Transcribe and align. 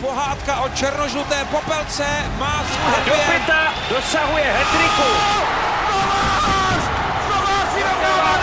pohádka 0.00 0.60
o 0.60 0.68
černožluté 0.68 1.44
popelce 1.44 2.06
má 2.38 2.64
svůj 2.72 3.04
Do 3.06 3.12
pěta 3.12 3.62
dosahuje 3.90 4.44
hetriku. 4.44 5.08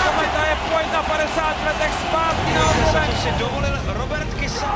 Kometa 0.06 0.44
je 0.50 0.56
pojď 0.70 0.94
na 0.94 1.04
50 1.04 1.66
letech 1.66 1.92
zpátky 2.08 2.54
na 2.54 2.70
obloven. 2.70 3.10
si 3.24 3.32
dovolil 3.40 3.80
Robert 3.88 4.34
Kysa. 4.40 4.72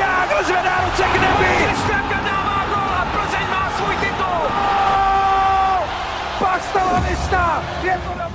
Jágr 0.00 0.44
zvedá 0.44 0.80
ruce 0.84 1.02
k 1.02 1.20
nebi! 1.20 1.64
Kristianka 1.64 2.20
dává 2.24 2.64
gol 2.68 2.90
a 3.00 3.06
Plzeň 3.12 3.46
má 3.50 3.72
svůj 3.76 3.96
titul. 3.96 4.40
Vista! 7.08 7.62
Je 7.82 8.00
to! 8.04 8.29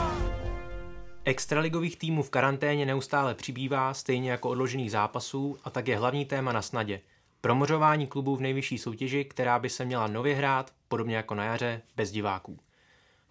Extraligových 1.28 1.98
týmů 1.98 2.24
v 2.24 2.30
karanténě 2.30 2.86
neustále 2.86 3.36
přibývá, 3.36 3.94
stejně 3.94 4.32
jako 4.32 4.50
odložených 4.50 4.92
zápasů, 4.92 5.58
a 5.64 5.70
tak 5.70 5.88
je 5.88 5.98
hlavní 5.98 6.26
téma 6.26 6.52
na 6.52 6.62
snadě. 6.62 7.02
Promořování 7.42 8.08
klubů 8.08 8.36
v 8.36 8.42
nejvyšší 8.42 8.78
soutěži, 8.78 9.26
která 9.26 9.60
by 9.60 9.70
se 9.70 9.86
měla 9.86 10.08
nově 10.08 10.36
hrát, 10.36 10.74
podobně 10.88 11.16
jako 11.16 11.36
na 11.36 11.44
jaře, 11.44 11.82
bez 11.96 12.12
diváků. 12.12 12.60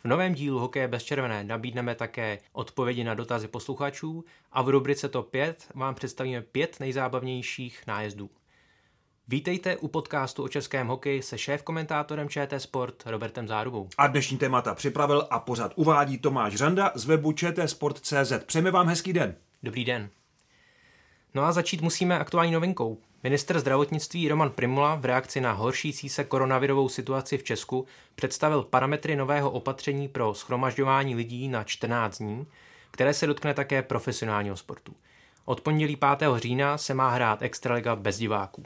V 0.04 0.08
novém 0.08 0.34
dílu 0.34 0.58
Hokeje 0.58 0.88
bez 0.88 1.02
červené 1.02 1.44
nabídneme 1.44 1.94
také 1.94 2.38
odpovědi 2.52 3.04
na 3.04 3.14
dotazy 3.14 3.48
posluchačů 3.48 4.24
a 4.52 4.62
v 4.62 4.68
rubrice 4.68 5.08
TOP 5.08 5.30
5 5.30 5.68
vám 5.74 5.94
představíme 5.94 6.42
pět 6.42 6.80
nejzábavnějších 6.80 7.86
nájezdů. 7.86 8.30
Vítejte 9.28 9.76
u 9.76 9.88
podcastu 9.88 10.42
o 10.42 10.48
českém 10.48 10.86
hokeji 10.86 11.22
se 11.22 11.36
šéf-komentátorem 11.36 12.28
ČT 12.28 12.60
Sport 12.60 13.02
Robertem 13.06 13.48
Zárubou. 13.48 13.88
A 13.98 14.06
dnešní 14.06 14.38
témata 14.38 14.74
připravil 14.74 15.26
a 15.30 15.38
pořád 15.38 15.72
uvádí 15.76 16.18
Tomáš 16.18 16.54
Řanda 16.54 16.92
z 16.94 17.04
webu 17.04 17.32
čtsport.cz. 17.32 18.32
Přejeme 18.46 18.70
vám 18.70 18.88
hezký 18.88 19.12
den. 19.12 19.34
Dobrý 19.62 19.84
den. 19.84 20.10
No 21.34 21.42
a 21.42 21.52
začít 21.52 21.82
musíme 21.82 22.18
aktuální 22.18 22.52
novinkou. 22.52 22.98
Minister 23.22 23.58
zdravotnictví 23.58 24.28
Roman 24.28 24.50
Primula 24.50 24.94
v 24.94 25.04
reakci 25.04 25.40
na 25.40 25.52
horšící 25.52 26.08
se 26.08 26.24
koronavirovou 26.24 26.88
situaci 26.88 27.38
v 27.38 27.44
Česku 27.44 27.86
představil 28.14 28.62
parametry 28.62 29.16
nového 29.16 29.50
opatření 29.50 30.08
pro 30.08 30.34
schromažďování 30.34 31.14
lidí 31.14 31.48
na 31.48 31.64
14 31.64 32.18
dní, 32.18 32.46
které 32.90 33.14
se 33.14 33.26
dotkne 33.26 33.54
také 33.54 33.82
profesionálního 33.82 34.56
sportu. 34.56 34.94
Od 35.44 35.60
pondělí 35.60 35.96
5. 35.96 36.28
října 36.36 36.78
se 36.78 36.94
má 36.94 37.10
hrát 37.10 37.42
Extraliga 37.42 37.96
bez 37.96 38.18
diváků. 38.18 38.62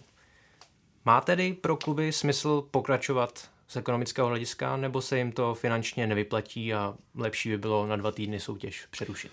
Má 1.09 1.21
tedy 1.21 1.53
pro 1.53 1.77
kluby 1.77 2.13
smysl 2.13 2.69
pokračovat 2.71 3.51
z 3.69 3.77
ekonomického 3.77 4.29
hlediska, 4.29 4.77
nebo 4.77 5.03
se 5.03 5.19
jim 5.19 5.33
to 5.33 5.55
finančně 5.55 6.07
nevyplatí 6.07 6.75
a 6.75 6.95
lepší 7.15 7.49
by 7.49 7.59
bylo 7.59 7.87
na 7.87 7.97
dva 7.97 8.13
týdny 8.13 8.41
soutěž 8.41 8.87
přerušit? 8.91 9.33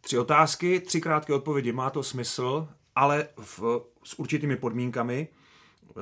Tři 0.00 0.18
otázky, 0.18 0.80
tři 0.80 1.00
krátké 1.00 1.34
odpovědi. 1.34 1.72
Má 1.72 1.90
to 1.90 2.02
smysl, 2.02 2.68
ale 2.96 3.28
v, 3.36 3.80
s 4.04 4.18
určitými 4.18 4.56
podmínkami. 4.56 5.28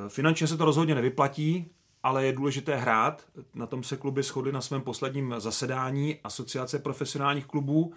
Finančně 0.08 0.46
se 0.46 0.56
to 0.56 0.64
rozhodně 0.64 0.94
nevyplatí, 0.94 1.66
ale 2.02 2.26
je 2.26 2.32
důležité 2.32 2.76
hrát. 2.76 3.24
Na 3.54 3.66
tom 3.66 3.82
se 3.82 3.96
kluby 3.96 4.22
shodly 4.22 4.52
na 4.52 4.60
svém 4.60 4.80
posledním 4.80 5.34
zasedání 5.38 6.18
Asociace 6.24 6.78
profesionálních 6.78 7.46
klubů. 7.46 7.94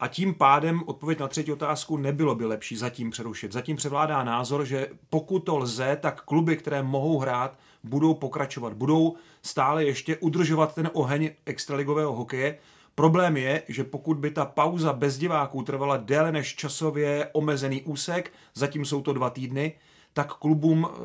A 0.00 0.08
tím 0.08 0.34
pádem 0.34 0.82
odpověď 0.86 1.18
na 1.18 1.28
třetí 1.28 1.52
otázku 1.52 1.96
nebylo 1.96 2.34
by 2.34 2.44
lepší 2.44 2.76
zatím 2.76 3.10
přerušit. 3.10 3.52
Zatím 3.52 3.76
převládá 3.76 4.24
názor, 4.24 4.64
že 4.64 4.88
pokud 5.10 5.38
to 5.38 5.58
lze, 5.58 5.98
tak 6.00 6.20
kluby, 6.20 6.56
které 6.56 6.82
mohou 6.82 7.18
hrát, 7.18 7.58
budou 7.84 8.14
pokračovat. 8.14 8.72
Budou 8.72 9.14
stále 9.42 9.84
ještě 9.84 10.16
udržovat 10.16 10.74
ten 10.74 10.90
oheň 10.92 11.30
extraligového 11.46 12.12
hokeje. 12.12 12.58
Problém 12.94 13.36
je, 13.36 13.62
že 13.68 13.84
pokud 13.84 14.18
by 14.18 14.30
ta 14.30 14.44
pauza 14.44 14.92
bez 14.92 15.18
diváků 15.18 15.62
trvala 15.62 15.96
déle 15.96 16.32
než 16.32 16.54
časově 16.54 17.30
omezený 17.32 17.82
úsek, 17.82 18.32
zatím 18.54 18.84
jsou 18.84 19.02
to 19.02 19.12
dva 19.12 19.30
týdny, 19.30 19.72
tak 20.12 20.34
klubům 20.34 20.88
eh, 20.90 20.98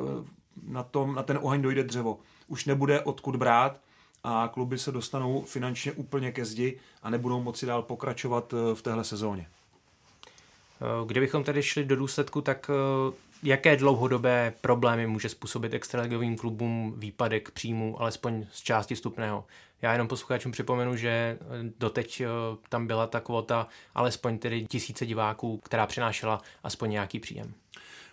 na, 0.68 0.84
tom, 0.84 1.16
na 1.16 1.24
ten 1.24 1.40
oheň 1.42 1.62
dojde 1.62 1.84
dřevo. 1.84 2.20
Už 2.48 2.66
nebude 2.66 3.02
odkud 3.02 3.36
brát 3.36 3.80
a 4.24 4.50
kluby 4.54 4.78
se 4.78 4.92
dostanou 4.92 5.42
finančně 5.42 5.92
úplně 5.92 6.32
ke 6.32 6.46
zdi 6.46 6.80
a 7.04 7.10
nebudou 7.10 7.42
moci 7.42 7.66
dál 7.66 7.82
pokračovat 7.82 8.54
eh, 8.54 8.76
v 8.76 8.82
téhle 8.82 9.04
sezóně. 9.04 9.48
Eh, 9.48 11.08
Kdybychom 11.08 11.44
tedy 11.44 11.64
šli 11.64 11.86
do 11.86 11.96
důsledku, 11.96 12.42
tak 12.42 12.70
eh, 12.70 13.14
jaké 13.44 13.78
dlouhodobé 13.78 14.54
problémy 14.62 15.08
může 15.08 15.30
způsobit 15.30 15.74
extraligovým 15.74 16.38
klubům 16.38 16.94
výpadek 16.98 17.52
příjmů, 17.52 18.02
alespoň 18.02 18.46
z 18.52 18.62
části 18.62 18.96
stupného? 18.96 19.46
Já 19.82 19.92
jenom 19.92 20.08
posluchačům 20.08 20.52
připomenu, 20.52 20.96
že 20.96 21.38
doteď 21.80 22.22
tam 22.70 22.88
byla 22.88 23.08
ta 23.08 23.20
kvota 23.20 23.68
alespoň 23.96 24.38
tedy 24.38 24.66
tisíce 24.66 25.06
diváků, 25.06 25.58
která 25.58 25.88
přinášela 25.88 26.42
aspoň 26.64 26.92
nějaký 26.92 27.20
příjem. 27.20 27.54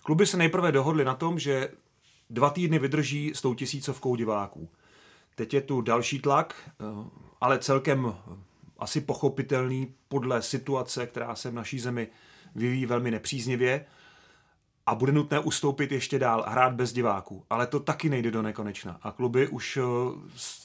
Kluby 0.02 0.26
se 0.26 0.36
nejprve 0.36 0.72
dohodly 0.72 1.04
na 1.04 1.14
tom, 1.14 1.38
že 1.38 1.68
dva 2.30 2.50
týdny 2.50 2.78
vydrží 2.78 3.32
s 3.34 3.42
tou 3.42 3.54
tisícovkou 3.54 4.16
diváků. 4.16 4.68
Teď 5.36 5.54
je 5.54 5.60
tu 5.60 5.80
další 5.80 6.18
tlak, 6.18 6.54
eh, 6.68 6.84
ale 7.40 7.58
celkem 7.58 8.14
asi 8.78 9.00
pochopitelný 9.00 9.94
podle 10.08 10.42
situace, 10.42 11.06
která 11.06 11.34
se 11.34 11.50
v 11.50 11.54
naší 11.54 11.78
zemi 11.78 12.08
vyvíjí 12.54 12.86
velmi 12.86 13.10
nepříznivě 13.10 13.86
a 14.86 14.94
bude 14.94 15.12
nutné 15.12 15.40
ustoupit 15.40 15.92
ještě 15.92 16.18
dál, 16.18 16.44
hrát 16.48 16.72
bez 16.72 16.92
diváků. 16.92 17.44
Ale 17.50 17.66
to 17.66 17.80
taky 17.80 18.08
nejde 18.08 18.30
do 18.30 18.42
nekonečna. 18.42 18.98
A 19.02 19.10
kluby 19.10 19.48
už 19.48 19.76
eh, 19.76 19.82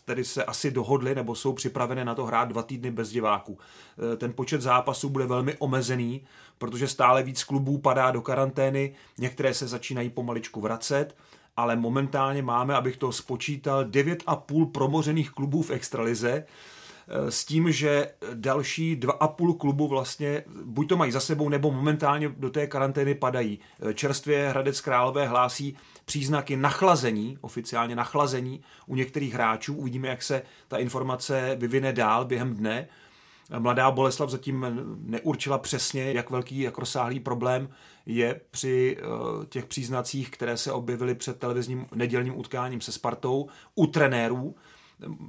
tedy 0.06 0.24
se 0.24 0.46
asi 0.46 0.72
dohodly 0.72 1.16
nebo 1.16 1.36
jsou 1.36 1.54
připravené 1.54 2.06
na 2.06 2.16
to 2.16 2.26
hrát 2.26 2.46
dva 2.50 2.64
týdny 2.64 2.92
bez 2.92 3.10
diváků. 3.10 3.58
Eh, 4.14 4.18
Ten 4.18 4.34
počet 4.34 4.62
zápasů 4.62 5.10
bude 5.10 5.26
velmi 5.26 5.56
omezený, 5.60 6.26
protože 6.58 6.88
stále 6.88 7.24
víc 7.24 7.44
klubů 7.44 7.78
padá 7.78 8.12
do 8.12 8.22
karantény, 8.22 8.96
některé 9.18 9.54
se 9.54 9.68
začínají 9.68 10.10
pomaličku 10.10 10.62
vracet, 10.62 11.16
ale 11.58 11.76
momentálně 11.76 12.42
máme, 12.42 12.76
abych 12.76 12.98
to 12.98 13.12
spočítal, 13.12 13.86
9,5 13.86 14.72
promořených 14.72 15.32
klubů 15.32 15.62
v 15.62 15.72
extralize, 15.72 16.32
eh, 17.08 17.32
s 17.32 17.46
tím, 17.46 17.72
že 17.72 18.12
další 18.34 18.96
dva 18.96 19.14
a 19.14 19.28
půl 19.28 19.54
klubu 19.54 19.88
vlastně 19.88 20.44
buď 20.66 20.90
to 20.90 20.98
mají 20.98 21.12
za 21.12 21.20
sebou, 21.20 21.50
nebo 21.50 21.72
momentálně 21.72 22.30
do 22.30 22.50
té 22.50 22.68
karantény 22.68 23.16
padají. 23.16 23.60
Eh, 23.90 23.94
Čerstvě 23.94 24.50
Hradec 24.50 24.82
Králové 24.82 25.28
hlásí 25.28 25.78
příznaky 26.06 26.58
nachlazení, 26.58 27.38
oficiálně 27.42 27.96
nachlazení 27.96 28.62
u 28.86 28.96
některých 28.96 29.34
hráčů. 29.34 29.76
Uvidíme, 29.76 30.08
jak 30.08 30.24
se 30.24 30.42
ta 30.68 30.78
informace 30.78 31.56
vyvine 31.60 31.94
dál 31.94 32.26
během 32.26 32.56
dne. 32.56 32.88
Mladá 33.60 33.92
Boleslav 33.92 34.30
zatím 34.30 34.66
neurčila 35.04 35.58
přesně, 35.58 36.12
jak 36.12 36.30
velký, 36.30 36.60
jak 36.60 36.78
rozsáhlý 36.78 37.20
problém 37.20 37.70
je 38.06 38.42
při 38.52 38.98
eh, 39.00 39.06
těch 39.46 39.66
příznacích, 39.66 40.32
které 40.32 40.58
se 40.58 40.72
objevily 40.72 41.16
před 41.16 41.40
televizním 41.40 41.86
nedělním 41.96 42.40
utkáním 42.40 42.82
se 42.82 42.92
Spartou 42.92 43.48
u 43.76 43.88
trenérů. 43.88 44.56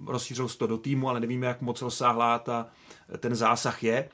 Rozšířilo 0.06 0.48
se 0.48 0.58
to 0.58 0.66
do 0.66 0.78
týmu, 0.78 1.08
ale 1.08 1.20
nevíme, 1.20 1.46
jak 1.46 1.60
moc 1.60 1.82
rozsáhlá 1.82 2.38
ta, 2.38 2.66
ten 3.18 3.34
zásah 3.34 3.82
je. 3.82 4.08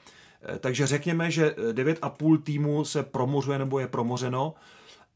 Eh, 0.54 0.58
Takže 0.58 0.86
řekněme, 0.86 1.30
že 1.30 1.54
9,5 1.72 2.42
týmu 2.42 2.84
se 2.84 3.02
promořuje 3.02 3.58
nebo 3.58 3.78
je 3.78 3.88
promořeno 3.88 4.54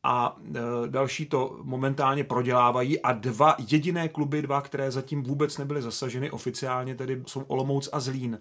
a 0.04 0.36
e, 0.54 0.60
další 0.86 1.26
to 1.26 1.58
momentálně 1.62 2.24
prodělávají 2.24 3.00
a 3.00 3.12
dva 3.12 3.56
jediné 3.68 4.08
kluby, 4.08 4.42
dva, 4.42 4.60
které 4.60 4.90
zatím 4.90 5.22
vůbec 5.22 5.58
nebyly 5.58 5.82
zasaženy 5.82 6.30
oficiálně, 6.30 6.94
tedy 6.94 7.22
jsou 7.26 7.42
Olomouc 7.42 7.88
a 7.92 8.00
Zlín. 8.00 8.38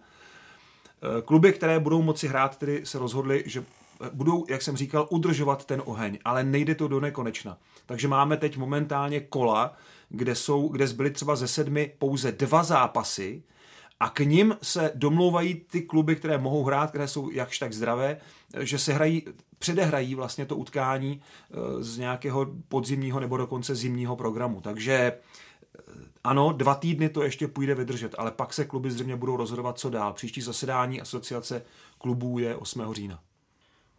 Kluby, 1.26 1.54
které 1.54 1.80
budou 1.80 2.02
moci 2.02 2.28
hrát, 2.28 2.58
tedy 2.58 2.86
se 2.86 3.00
rozhodly, 3.00 3.44
že 3.46 3.64
budou, 4.14 4.46
jak 4.50 4.62
jsem 4.62 4.78
říkal, 4.78 5.08
udržovat 5.10 5.66
ten 5.66 5.82
oheň, 5.86 6.18
ale 6.26 6.44
nejde 6.44 6.76
to 6.76 6.88
do 6.88 7.00
nekonečna. 7.00 7.58
Takže 7.86 8.08
máme 8.08 8.38
teď 8.38 8.58
momentálně 8.58 9.20
kola, 9.20 9.74
kde, 10.10 10.36
jsou, 10.36 10.68
kde 10.68 10.88
zbyly 10.88 11.12
třeba 11.12 11.36
ze 11.36 11.48
sedmi 11.48 11.94
pouze 11.98 12.32
dva 12.32 12.64
zápasy 12.64 13.44
a 14.02 14.10
k 14.10 14.20
nim 14.20 14.58
se 14.62 14.92
domlouvají 14.96 15.56
ty 15.56 15.82
kluby, 15.82 16.16
které 16.16 16.38
mohou 16.38 16.64
hrát, 16.64 16.90
které 16.90 17.08
jsou 17.08 17.32
jakž 17.32 17.60
tak 17.60 17.74
zdravé, 17.74 18.18
že 18.60 18.80
se 18.80 18.94
hrají, 18.94 19.24
předehrají 19.60 20.16
vlastně 20.16 20.46
to 20.46 20.56
utkání 20.56 21.22
eh, 21.22 21.56
z 21.84 21.98
nějakého 21.98 22.48
podzimního 22.68 23.20
nebo 23.20 23.38
dokonce 23.38 23.76
zimního 23.76 24.16
programu. 24.16 24.62
Takže 24.62 24.94
eh, 24.94 25.18
ano, 26.24 26.54
dva 26.54 26.76
týdny 26.76 27.10
to 27.10 27.24
ještě 27.24 27.48
půjde 27.48 27.76
vydržet, 27.76 28.16
ale 28.18 28.32
pak 28.32 28.54
se 28.54 28.66
kluby 28.66 28.92
zřejmě 28.92 29.16
budou 29.16 29.38
rozhodovat, 29.38 29.80
co 29.80 29.90
dál. 29.90 30.14
Příští 30.14 30.42
zasedání 30.42 31.02
asociace 31.02 31.62
klubů 31.98 32.40
je 32.40 32.56
8. 32.56 32.94
října. 32.94 33.20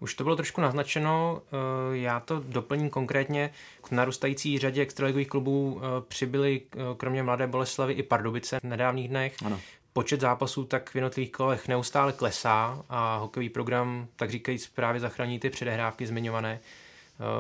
Už 0.03 0.15
to 0.15 0.25
bylo 0.25 0.37
trošku 0.37 0.61
naznačeno, 0.61 1.43
eh, 1.47 1.97
já 1.97 2.21
to 2.21 2.43
doplním 2.47 2.91
konkrétně. 2.91 3.51
K 3.83 3.91
narůstající 3.91 4.59
řadě 4.59 4.83
extraligových 4.83 5.29
klubů 5.29 5.81
eh, 5.81 5.87
přibyly 6.09 6.61
eh, 6.73 6.79
kromě 6.97 7.23
Mladé 7.23 7.47
Boleslavy 7.47 7.93
i 7.93 8.03
Pardubice 8.03 8.61
v 8.61 8.65
nedávných 8.65 9.09
dnech. 9.09 9.37
Ano. 9.45 9.61
Počet 9.93 10.21
zápasů 10.21 10.65
tak 10.65 10.91
v 10.91 10.95
jednotlivých 10.95 11.33
kolech 11.33 11.69
neustále 11.69 12.13
klesá 12.13 12.85
a 12.89 13.17
hokejový 13.17 13.49
program, 13.49 14.07
tak 14.17 14.31
říkajíc, 14.31 14.67
právě 14.67 15.01
zachrání 15.01 15.39
ty 15.39 15.51
předehrávky 15.51 16.07
zmiňované. 16.07 16.61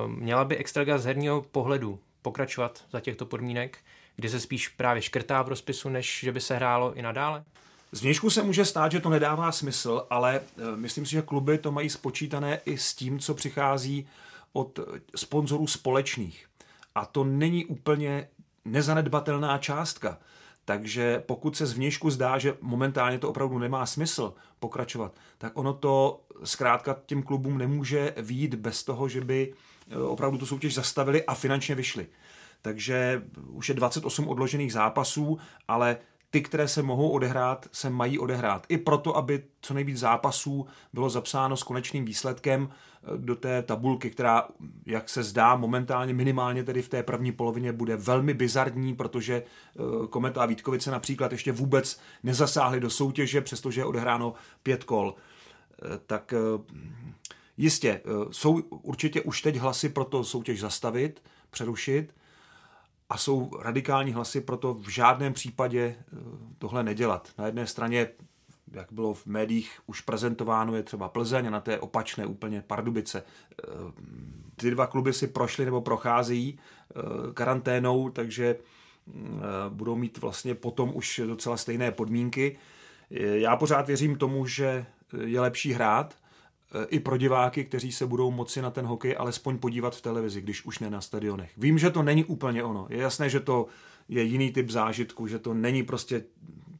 Měla 0.06 0.44
by 0.44 0.56
Extraliga 0.56 0.98
z 0.98 1.04
herního 1.04 1.42
pohledu 1.42 1.98
pokračovat 2.22 2.84
za 2.90 3.00
těchto 3.00 3.26
podmínek, 3.26 3.78
kdy 4.16 4.28
se 4.28 4.40
spíš 4.40 4.68
právě 4.68 5.02
škrtá 5.02 5.42
v 5.42 5.48
rozpisu, 5.48 5.88
než 5.88 6.20
že 6.20 6.32
by 6.32 6.40
se 6.40 6.56
hrálo 6.56 6.94
i 6.94 7.02
nadále? 7.02 7.44
Zvnějšku 7.92 8.30
se 8.30 8.42
může 8.42 8.64
stát, 8.64 8.92
že 8.92 9.00
to 9.00 9.10
nedává 9.10 9.52
smysl, 9.52 10.06
ale 10.10 10.40
eh, 10.40 10.76
myslím 10.76 11.06
si, 11.06 11.12
že 11.12 11.22
kluby 11.22 11.58
to 11.58 11.72
mají 11.72 11.90
spočítané 11.90 12.60
i 12.64 12.78
s 12.78 12.94
tím, 12.94 13.18
co 13.18 13.34
přichází 13.34 14.08
od 14.52 14.80
sponzorů 15.16 15.66
společných. 15.66 16.46
A 16.94 17.06
to 17.06 17.24
není 17.24 17.64
úplně 17.64 18.28
nezanedbatelná 18.64 19.58
částka. 19.58 20.18
Takže 20.64 21.22
pokud 21.26 21.56
se 21.56 21.66
zvnějšku 21.66 22.10
zdá, 22.10 22.38
že 22.38 22.56
momentálně 22.60 23.18
to 23.18 23.28
opravdu 23.28 23.58
nemá 23.58 23.86
smysl 23.86 24.34
pokračovat, 24.58 25.14
tak 25.38 25.58
ono 25.58 25.72
to 25.72 26.20
zkrátka 26.44 26.96
těm 27.06 27.22
klubům 27.22 27.58
nemůže 27.58 28.14
výjít 28.16 28.54
bez 28.54 28.84
toho, 28.84 29.08
že 29.08 29.20
by 29.20 29.54
eh, 29.90 29.96
opravdu 29.96 30.38
tu 30.38 30.46
soutěž 30.46 30.74
zastavili 30.74 31.24
a 31.24 31.34
finančně 31.34 31.74
vyšli. 31.74 32.06
Takže 32.62 33.22
už 33.46 33.68
je 33.68 33.74
28 33.74 34.28
odložených 34.28 34.72
zápasů, 34.72 35.38
ale 35.68 35.96
ty, 36.32 36.42
které 36.42 36.68
se 36.68 36.82
mohou 36.82 37.08
odehrát, 37.10 37.68
se 37.72 37.90
mají 37.90 38.18
odehrát. 38.18 38.66
I 38.68 38.78
proto, 38.78 39.16
aby 39.16 39.44
co 39.60 39.74
nejvíc 39.74 39.98
zápasů 39.98 40.66
bylo 40.92 41.10
zapsáno 41.10 41.56
s 41.56 41.62
konečným 41.62 42.04
výsledkem 42.04 42.68
eh, 42.70 43.06
do 43.16 43.36
té 43.36 43.62
tabulky, 43.62 44.10
která, 44.10 44.48
jak 44.86 45.08
se 45.08 45.22
zdá, 45.22 45.56
momentálně 45.56 46.14
minimálně 46.14 46.64
tedy 46.64 46.82
v 46.82 46.88
té 46.88 47.02
první 47.02 47.32
polovině 47.32 47.72
bude 47.72 47.96
velmi 47.96 48.34
bizarní, 48.34 48.94
protože 48.94 49.34
eh, 49.34 50.06
Kometa 50.06 50.42
a 50.42 50.46
Vítkovice 50.46 50.90
například 50.90 51.32
ještě 51.32 51.52
vůbec 51.52 52.00
nezasáhly 52.22 52.80
do 52.80 52.90
soutěže, 52.90 53.40
přestože 53.40 53.80
je 53.80 53.84
odehráno 53.84 54.34
pět 54.62 54.84
kol. 54.84 55.14
Eh, 55.14 55.98
tak 56.06 56.34
jistě, 57.56 58.00
jsou 58.30 58.60
určitě 58.70 59.20
už 59.20 59.42
teď 59.42 59.56
hlasy 59.56 59.88
pro 59.88 60.04
to 60.04 60.24
soutěž 60.24 60.60
zastavit, 60.60 61.22
přerušit, 61.50 62.14
a 63.12 63.16
jsou 63.16 63.50
radikální 63.60 64.12
hlasy 64.12 64.40
pro 64.40 64.56
to 64.56 64.74
v 64.74 64.88
žádném 64.88 65.32
případě 65.32 65.96
eh, 65.98 66.16
tohle 66.58 66.82
nedělat. 66.82 67.30
Na 67.38 67.46
jedné 67.46 67.66
straně, 67.66 68.08
jak 68.72 68.92
bylo 68.92 69.14
v 69.14 69.26
médiích 69.26 69.80
už 69.86 70.00
prezentováno, 70.00 70.76
je 70.76 70.82
třeba 70.82 71.08
Plzeň 71.08 71.46
a 71.46 71.50
na 71.50 71.60
té 71.60 71.78
opačné 71.78 72.26
úplně 72.26 72.64
Pardubice. 72.66 73.22
Eh, 73.22 73.66
ty 74.56 74.70
dva 74.70 74.86
kluby 74.86 75.12
si 75.12 75.26
prošly 75.26 75.64
nebo 75.64 75.80
procházejí 75.80 76.58
eh, 76.58 77.00
karanténou, 77.34 78.10
takže 78.10 78.56
budou 79.68 79.96
mít 79.96 80.18
vlastně 80.18 80.54
potom 80.54 80.92
už 80.94 81.20
docela 81.26 81.56
stejné 81.56 81.92
podmínky. 81.92 82.58
Já 83.10 83.56
pořád 83.56 83.86
věřím 83.86 84.16
tomu, 84.16 84.46
že 84.46 84.86
je 85.24 85.40
lepší 85.40 85.72
hrát, 85.72 86.16
i 86.88 87.00
pro 87.00 87.16
diváky, 87.16 87.64
kteří 87.64 87.92
se 87.92 88.06
budou 88.06 88.30
moci 88.30 88.62
na 88.62 88.70
ten 88.70 88.86
hokej 88.86 89.16
alespoň 89.18 89.58
podívat 89.58 89.96
v 89.96 90.00
televizi, 90.00 90.40
když 90.40 90.64
už 90.64 90.78
ne 90.78 90.90
na 90.90 91.00
stadionech. 91.00 91.50
Vím, 91.56 91.78
že 91.78 91.90
to 91.90 92.02
není 92.02 92.24
úplně 92.24 92.64
ono. 92.64 92.86
Je 92.90 92.98
jasné, 92.98 93.30
že 93.30 93.40
to 93.40 93.66
je 94.08 94.22
jiný 94.22 94.52
typ 94.52 94.70
zážitku, 94.70 95.26
že 95.26 95.38
to 95.38 95.54
není 95.54 95.82
prostě 95.82 96.24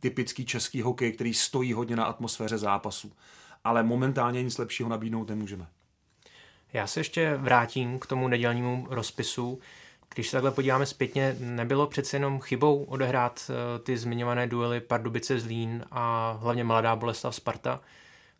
typický 0.00 0.44
český 0.44 0.83
hokej, 0.83 1.12
který 1.12 1.35
stojí 1.35 1.73
hodně 1.73 1.97
na 1.97 2.05
atmosféře 2.05 2.59
zápasu. 2.59 3.12
Ale 3.65 3.83
momentálně 3.83 4.43
nic 4.43 4.59
lepšího 4.59 4.89
nabídnout 4.89 5.29
nemůžeme. 5.29 5.67
Já 6.73 6.87
se 6.87 7.00
ještě 7.00 7.37
vrátím 7.37 7.99
k 7.99 8.06
tomu 8.06 8.29
nedělnímu 8.29 8.87
rozpisu. 8.91 9.61
Když 10.15 10.29
se 10.29 10.33
takhle 10.33 10.50
podíváme 10.50 10.87
zpětně, 10.87 11.37
nebylo 11.41 11.87
přece 11.87 12.17
jenom 12.17 12.41
chybou 12.41 12.85
odehrát 12.85 13.50
eh, 13.50 13.79
ty 13.79 13.97
zmiňované 13.97 14.47
duely 14.47 14.81
Pardubice 14.81 15.41
Zlín 15.41 15.85
a 15.91 16.33
hlavně 16.41 16.65
Mladá 16.65 16.97
Boleslav 16.97 17.35
Sparta, 17.35 17.81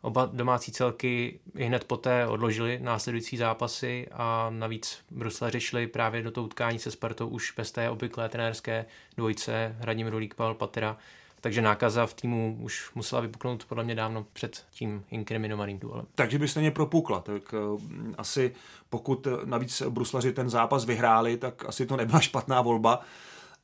Oba 0.05 0.29
domácí 0.33 0.71
celky 0.71 1.39
i 1.55 1.65
hned 1.65 1.83
poté 1.83 2.27
odložili 2.27 2.79
následující 2.81 3.37
zápasy 3.37 4.07
a 4.11 4.49
navíc 4.49 4.99
Bruslaři 5.11 5.59
šli 5.59 5.87
právě 5.87 6.21
do 6.21 6.31
toho 6.31 6.45
utkání 6.45 6.79
se 6.79 6.91
Spartou 6.91 7.27
už 7.27 7.53
bez 7.57 7.71
té 7.71 7.89
obvyklé 7.89 8.29
trenérské 8.29 8.85
dvojce 9.17 9.75
Hradím 9.79 10.07
Rulík, 10.07 10.35
Pavel 10.35 10.53
Patera. 10.53 10.97
Takže 11.41 11.61
nákaza 11.61 12.05
v 12.05 12.13
týmu 12.13 12.57
už 12.61 12.91
musela 12.95 13.21
vypuknout 13.21 13.65
podle 13.65 13.83
mě 13.83 13.95
dávno 13.95 14.25
před 14.33 14.65
tím 14.71 15.03
inkriminovaným 15.11 15.79
duelem. 15.79 16.05
Takže 16.15 16.39
by 16.39 16.47
stejně 16.47 16.71
propukla. 16.71 17.21
Tak 17.21 17.53
uh, 17.53 17.81
asi 18.17 18.53
pokud 18.89 19.27
navíc 19.45 19.81
Bruslaři 19.89 20.33
ten 20.33 20.49
zápas 20.49 20.85
vyhráli, 20.85 21.37
tak 21.37 21.65
asi 21.65 21.85
to 21.85 21.97
nebyla 21.97 22.19
špatná 22.19 22.61
volba. 22.61 22.99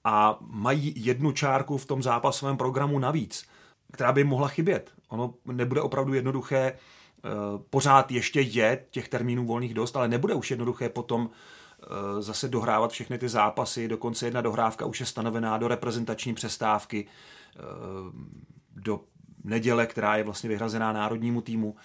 A 0.03 0.37
mají 0.41 0.93
jednu 0.95 1.31
čárku 1.31 1.77
v 1.77 1.85
tom 1.85 2.03
zápasovém 2.03 2.57
programu 2.57 2.99
navíc 2.99 3.45
která 3.91 4.11
by 4.11 4.23
mohla 4.23 4.47
chybět. 4.47 4.91
Ono 5.09 5.33
nebude 5.45 5.81
opravdu 5.81 6.13
jednoduché, 6.13 6.57
eh, 6.57 7.29
pořád 7.69 8.11
ještě 8.11 8.41
je 8.41 8.85
těch 8.91 9.09
termínů 9.09 9.45
volných 9.45 9.73
dost, 9.73 9.97
ale 9.97 10.07
nebude 10.07 10.33
už 10.33 10.51
jednoduché 10.51 10.89
potom 10.89 11.29
eh, 11.83 12.21
zase 12.21 12.47
dohrávat 12.47 12.91
všechny 12.91 13.17
ty 13.17 13.29
zápasy, 13.29 13.87
dokonce 13.87 14.27
jedna 14.27 14.41
dohrávka 14.41 14.85
už 14.85 14.99
je 14.99 15.05
stanovená 15.05 15.57
do 15.57 15.67
reprezentační 15.67 16.33
přestávky, 16.33 17.07
eh, 17.55 17.59
do 18.75 19.01
neděle, 19.43 19.87
která 19.87 20.17
je 20.17 20.23
vlastně 20.23 20.49
vyhrazená 20.49 20.93
národnímu 20.93 21.41
týmu. 21.41 21.75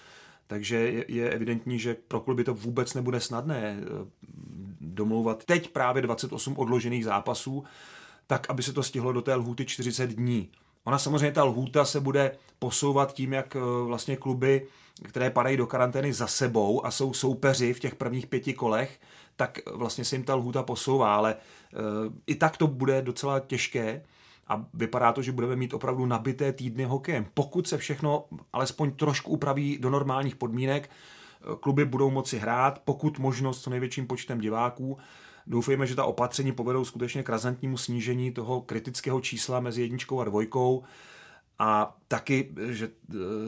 Takže 0.47 1.05
je, 1.07 1.29
evidentní, 1.29 1.79
že 1.79 1.95
pro 2.07 2.19
kluby 2.19 2.43
to 2.43 2.53
vůbec 2.53 2.93
nebude 2.93 3.19
snadné 3.19 3.77
domlouvat 4.81 5.45
teď 5.45 5.69
právě 5.69 6.01
28 6.01 6.57
odložených 6.57 7.05
zápasů, 7.05 7.63
tak, 8.27 8.49
aby 8.49 8.63
se 8.63 8.73
to 8.73 8.83
stihlo 8.83 9.13
do 9.13 9.21
té 9.21 9.35
lhuty 9.35 9.65
40 9.65 10.09
dní. 10.09 10.49
Ona 10.85 10.99
samozřejmě 10.99 11.31
ta 11.31 11.43
lhůta 11.43 11.85
se 11.85 11.99
bude 11.99 12.31
posouvat 12.59 13.13
tím, 13.13 13.33
jak 13.33 13.55
eh, 13.55 13.59
vlastně 13.85 14.17
kluby, 14.17 14.67
které 15.03 15.29
padají 15.29 15.57
do 15.57 15.67
karantény 15.67 16.13
za 16.13 16.27
sebou 16.27 16.85
a 16.85 16.91
jsou 16.91 17.13
soupeři 17.13 17.73
v 17.73 17.79
těch 17.79 17.95
prvních 17.95 18.27
pěti 18.27 18.53
kolech, 18.53 18.99
tak 19.35 19.59
vlastně 19.73 20.05
se 20.05 20.15
jim 20.15 20.23
ta 20.23 20.35
lhůta 20.35 20.63
posouvá, 20.63 21.15
ale 21.15 21.35
eh, 21.35 21.77
i 22.27 22.35
tak 22.35 22.57
to 22.57 22.67
bude 22.67 23.01
docela 23.01 23.39
těžké 23.39 24.01
a 24.47 24.65
vypadá 24.73 25.11
to, 25.11 25.21
že 25.21 25.31
budeme 25.31 25.55
mít 25.55 25.73
opravdu 25.73 26.05
nabité 26.05 26.53
týdny 26.53 26.83
hokejem. 26.83 27.25
Pokud 27.33 27.67
se 27.67 27.77
všechno 27.77 28.25
alespoň 28.53 28.91
trošku 28.91 29.31
upraví 29.31 29.77
do 29.77 29.89
normálních 29.89 30.35
podmínek, 30.35 30.89
eh, 30.89 31.55
kluby 31.59 31.85
budou 31.85 32.11
moci 32.11 32.37
hrát, 32.37 32.81
pokud 32.85 33.19
možnost 33.19 33.61
co 33.61 33.69
největším 33.69 34.07
počtem 34.07 34.39
diváků, 34.39 34.97
Doufejme, 35.47 35.87
že 35.87 35.95
ta 35.95 36.05
opatření 36.05 36.51
povedou 36.51 36.85
skutečně 36.85 37.23
k 37.23 37.29
razantnímu 37.29 37.77
snížení 37.77 38.31
toho 38.31 38.61
kritického 38.61 39.21
čísla 39.21 39.59
mezi 39.59 39.81
jedničkou 39.81 40.19
a 40.19 40.23
dvojkou 40.23 40.83
a 41.59 41.97
taky, 42.07 42.51
že 42.69 42.85
e, 42.85 42.91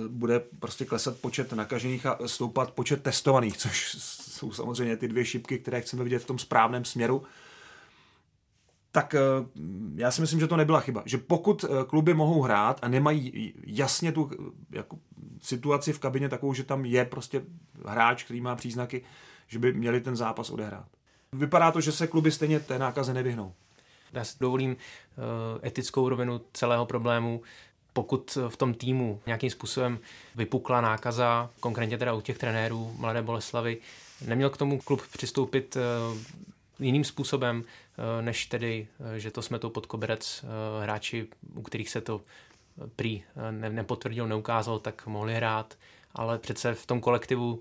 bude 0.08 0.40
prostě 0.40 0.86
klesat 0.86 1.18
počet 1.18 1.54
nakažených 1.54 2.06
a 2.06 2.18
stoupat 2.26 2.72
počet 2.72 3.04
testovaných, 3.04 3.58
což 3.68 3.96
jsou 4.00 4.52
samozřejmě 4.52 4.98
ty 4.98 5.08
dvě 5.08 5.26
šipky, 5.26 5.60
které 5.60 5.82
chceme 5.82 6.04
vidět 6.04 6.20
v 6.20 6.26
tom 6.26 6.40
správném 6.40 6.86
směru. 6.86 7.24
Tak 8.92 9.16
e, 9.16 9.20
já 9.96 10.12
si 10.12 10.22
myslím, 10.22 10.40
že 10.40 10.48
to 10.48 10.58
nebyla 10.58 10.80
chyba. 10.80 11.04
Že 11.06 11.18
pokud 11.18 11.64
e, 11.64 11.68
kluby 11.88 12.14
mohou 12.14 12.42
hrát 12.42 12.80
a 12.82 12.88
nemají 12.88 13.54
jasně 13.66 14.12
tu 14.12 14.32
jako, 14.72 15.00
situaci 15.42 15.94
v 15.94 16.00
kabině 16.00 16.30
takovou, 16.30 16.54
že 16.54 16.64
tam 16.64 16.86
je 16.86 17.06
prostě 17.06 17.44
hráč, 17.86 18.24
který 18.24 18.42
má 18.42 18.56
příznaky, 18.56 19.04
že 19.48 19.60
by 19.60 19.74
měli 19.74 20.02
ten 20.02 20.16
zápas 20.16 20.50
odehrát 20.50 20.97
vypadá 21.34 21.72
to, 21.72 21.82
že 21.82 21.92
se 21.92 22.08
kluby 22.08 22.32
stejně 22.32 22.60
té 22.60 22.80
nákaze 22.80 23.14
nevyhnou. 23.14 23.54
Já 24.14 24.24
si 24.24 24.38
dovolím 24.40 24.72
uh, 24.72 25.66
etickou 25.66 26.10
rovinu 26.10 26.42
celého 26.54 26.86
problému. 26.86 27.42
Pokud 27.94 28.38
v 28.50 28.58
tom 28.58 28.74
týmu 28.74 29.22
nějakým 29.26 29.50
způsobem 29.50 30.00
vypukla 30.36 30.82
nákaza, 30.82 31.50
konkrétně 31.60 31.98
teda 31.98 32.14
u 32.14 32.22
těch 32.22 32.38
trenérů 32.38 32.96
Mladé 32.98 33.22
Boleslavy, 33.22 33.78
neměl 34.26 34.50
k 34.50 34.58
tomu 34.58 34.80
klub 34.80 35.02
přistoupit 35.12 35.78
uh, 35.78 36.18
jiným 36.80 37.04
způsobem, 37.04 37.58
uh, 37.58 38.26
než 38.26 38.46
tedy, 38.46 38.88
že 39.18 39.32
to 39.32 39.42
jsme 39.42 39.60
to 39.60 39.70
pod 39.70 39.86
koberec 39.86 40.46
hráči, 40.82 41.28
u 41.56 41.62
kterých 41.62 41.90
se 41.90 42.02
to 42.02 42.22
prý 42.96 43.24
ne, 43.52 43.70
nepotvrdil, 43.70 44.28
neukázal, 44.28 44.80
tak 44.80 45.08
mohli 45.08 45.36
hrát, 45.36 45.78
ale 46.16 46.40
přece 46.40 46.74
v 46.74 46.86
tom 46.86 47.02
kolektivu 47.02 47.60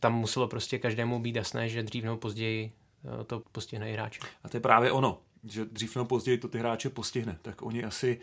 tam 0.00 0.14
muselo 0.14 0.48
prostě 0.48 0.78
každému 0.78 1.20
být 1.20 1.36
jasné, 1.36 1.68
že 1.68 1.82
dřív 1.82 2.04
nebo 2.04 2.16
později 2.16 2.70
Eh, 2.70 2.79
to 3.26 3.42
postihne 3.52 3.90
i 3.90 3.92
hráče. 3.92 4.20
A 4.44 4.48
to 4.48 4.56
je 4.56 4.60
právě 4.60 4.92
ono, 4.92 5.20
že 5.44 5.64
dřív 5.64 5.96
nebo 5.96 6.04
později 6.04 6.38
to 6.38 6.48
ty 6.48 6.58
hráče 6.58 6.90
postihne. 6.90 7.38
Tak 7.42 7.62
oni 7.62 7.84
asi 7.84 8.20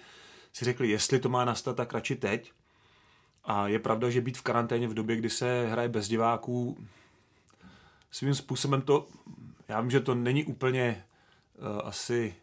si 0.54 0.66
řekli, 0.66 0.90
jestli 0.90 1.20
to 1.20 1.30
má 1.30 1.46
nastat, 1.46 1.78
tak 1.78 1.94
radši 1.94 2.16
teď. 2.16 2.52
A 3.44 3.68
je 3.68 3.80
pravda, 3.80 4.10
že 4.10 4.22
být 4.22 4.38
v 4.38 4.42
karanténě 4.42 4.88
v 4.88 4.94
době, 4.94 5.16
kdy 5.16 5.30
se 5.30 5.68
hraje 5.68 5.90
bez 5.90 6.08
diváků, 6.08 6.78
svým 8.12 8.36
způsobem 8.36 8.82
to, 8.82 9.08
já 9.68 9.82
vím, 9.82 9.92
že 9.92 10.00
to 10.00 10.16
není 10.16 10.44
úplně 10.44 11.06
uh, 11.58 11.82
asi 11.84 12.36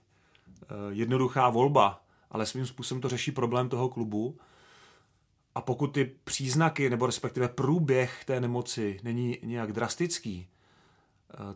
uh, 0.62 0.92
jednoduchá 0.92 1.50
volba, 1.50 2.00
ale 2.30 2.46
svým 2.46 2.66
způsobem 2.66 3.00
to 3.00 3.08
řeší 3.08 3.32
problém 3.32 3.68
toho 3.68 3.88
klubu. 3.88 4.38
A 5.54 5.60
pokud 5.60 5.86
ty 5.86 6.04
příznaky, 6.24 6.90
nebo 6.90 7.06
respektive 7.06 7.48
průběh 7.48 8.24
té 8.24 8.40
nemoci 8.40 9.00
není 9.02 9.38
nějak 9.42 9.72
drastický, 9.72 10.48
Eh, 10.48 10.53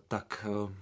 tak 0.08 0.46
eh, 0.48 0.74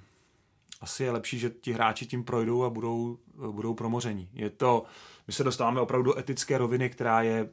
asi 0.80 1.04
je 1.04 1.10
lepší, 1.10 1.38
že 1.38 1.50
ti 1.50 1.72
hráči 1.72 2.06
tím 2.06 2.24
projdou 2.24 2.64
a 2.64 2.70
budou, 2.70 3.18
eh, 3.34 3.52
budou 3.52 3.74
promoření. 3.74 4.28
Je 4.32 4.50
to, 4.50 4.84
my 5.26 5.32
se 5.32 5.44
dostáváme 5.44 5.80
opravdu 5.80 6.12
do 6.12 6.18
etické 6.18 6.58
roviny, 6.58 6.90
která 6.90 7.22
je 7.22 7.48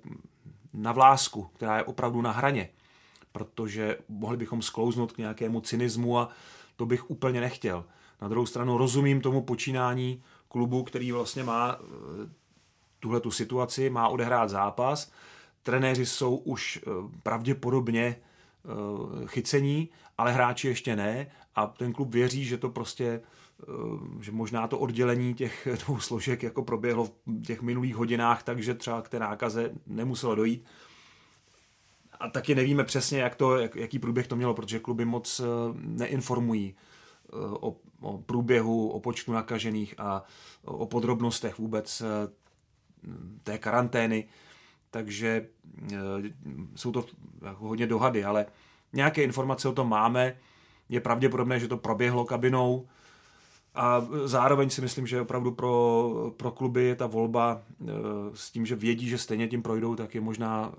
na 0.73 0.91
vlásku, 0.91 1.43
která 1.43 1.77
je 1.77 1.83
opravdu 1.83 2.21
na 2.21 2.31
hraně, 2.31 2.69
protože 3.31 3.97
mohli 4.09 4.37
bychom 4.37 4.61
sklouznout 4.61 5.11
k 5.11 5.17
nějakému 5.17 5.61
cynismu 5.61 6.19
a 6.19 6.29
to 6.75 6.85
bych 6.85 7.09
úplně 7.09 7.41
nechtěl. 7.41 7.85
Na 8.21 8.27
druhou 8.27 8.45
stranu 8.45 8.77
rozumím 8.77 9.21
tomu 9.21 9.41
počínání 9.41 10.23
klubu, 10.47 10.83
který 10.83 11.11
vlastně 11.11 11.43
má 11.43 11.77
tuhle 12.99 13.19
tu 13.19 13.31
situaci, 13.31 13.89
má 13.89 14.07
odehrát 14.07 14.49
zápas. 14.49 15.11
Trenéři 15.63 16.05
jsou 16.05 16.35
už 16.35 16.79
pravděpodobně 17.23 18.15
chycení 19.25 19.89
ale 20.17 20.31
hráči 20.31 20.67
ještě 20.67 20.95
ne 20.95 21.31
a 21.55 21.67
ten 21.67 21.93
klub 21.93 22.13
věří, 22.13 22.45
že 22.45 22.57
to 22.57 22.69
prostě 22.69 23.21
že 24.19 24.31
možná 24.31 24.67
to 24.67 24.79
oddělení 24.79 25.33
těch 25.33 25.67
dvou 25.85 25.99
složek 25.99 26.43
jako 26.43 26.63
proběhlo 26.63 27.05
v 27.05 27.41
těch 27.45 27.61
minulých 27.61 27.95
hodinách, 27.95 28.43
takže 28.43 28.73
třeba 28.73 29.01
k 29.01 29.09
té 29.09 29.19
nákaze 29.19 29.71
nemuselo 29.87 30.35
dojít. 30.35 30.65
A 32.19 32.29
taky 32.29 32.55
nevíme 32.55 32.83
přesně, 32.83 33.19
jak 33.19 33.35
to, 33.35 33.57
jak, 33.57 33.75
jaký 33.75 33.99
průběh 33.99 34.27
to 34.27 34.35
mělo, 34.35 34.53
protože 34.53 34.79
kluby 34.79 35.05
moc 35.05 35.41
neinformují 35.75 36.75
o, 37.59 37.75
o 38.01 38.17
průběhu, 38.17 38.89
o 38.89 38.99
počtu 38.99 39.31
nakažených 39.31 39.95
a 39.97 40.23
o 40.65 40.85
podrobnostech 40.85 41.57
vůbec 41.57 42.01
eh, 42.01 42.05
té 43.43 43.57
karantény. 43.57 44.27
Takže 44.91 45.47
eh, 45.93 45.97
jsou 46.75 46.91
to 46.91 47.05
jako 47.45 47.67
hodně 47.67 47.87
dohady, 47.87 48.23
ale 48.23 48.45
nějaké 48.93 49.23
informace 49.23 49.69
o 49.69 49.73
tom 49.73 49.89
máme. 49.89 50.35
Je 50.89 50.99
pravděpodobné, 50.99 51.59
že 51.59 51.67
to 51.67 51.77
proběhlo 51.77 52.25
kabinou, 52.25 52.87
a 53.75 54.07
zároveň 54.25 54.69
si 54.69 54.81
myslím, 54.81 55.07
že 55.07 55.21
opravdu 55.21 55.51
pro, 55.51 56.33
pro 56.37 56.51
kluby 56.51 56.83
je 56.83 56.95
ta 56.95 57.07
volba 57.07 57.61
e, 57.61 57.85
s 58.33 58.51
tím, 58.51 58.65
že 58.65 58.75
vědí, 58.75 59.09
že 59.09 59.17
stejně 59.17 59.47
tím 59.47 59.63
projdou, 59.63 59.95
tak 59.95 60.15
je 60.15 60.21
možná 60.21 60.71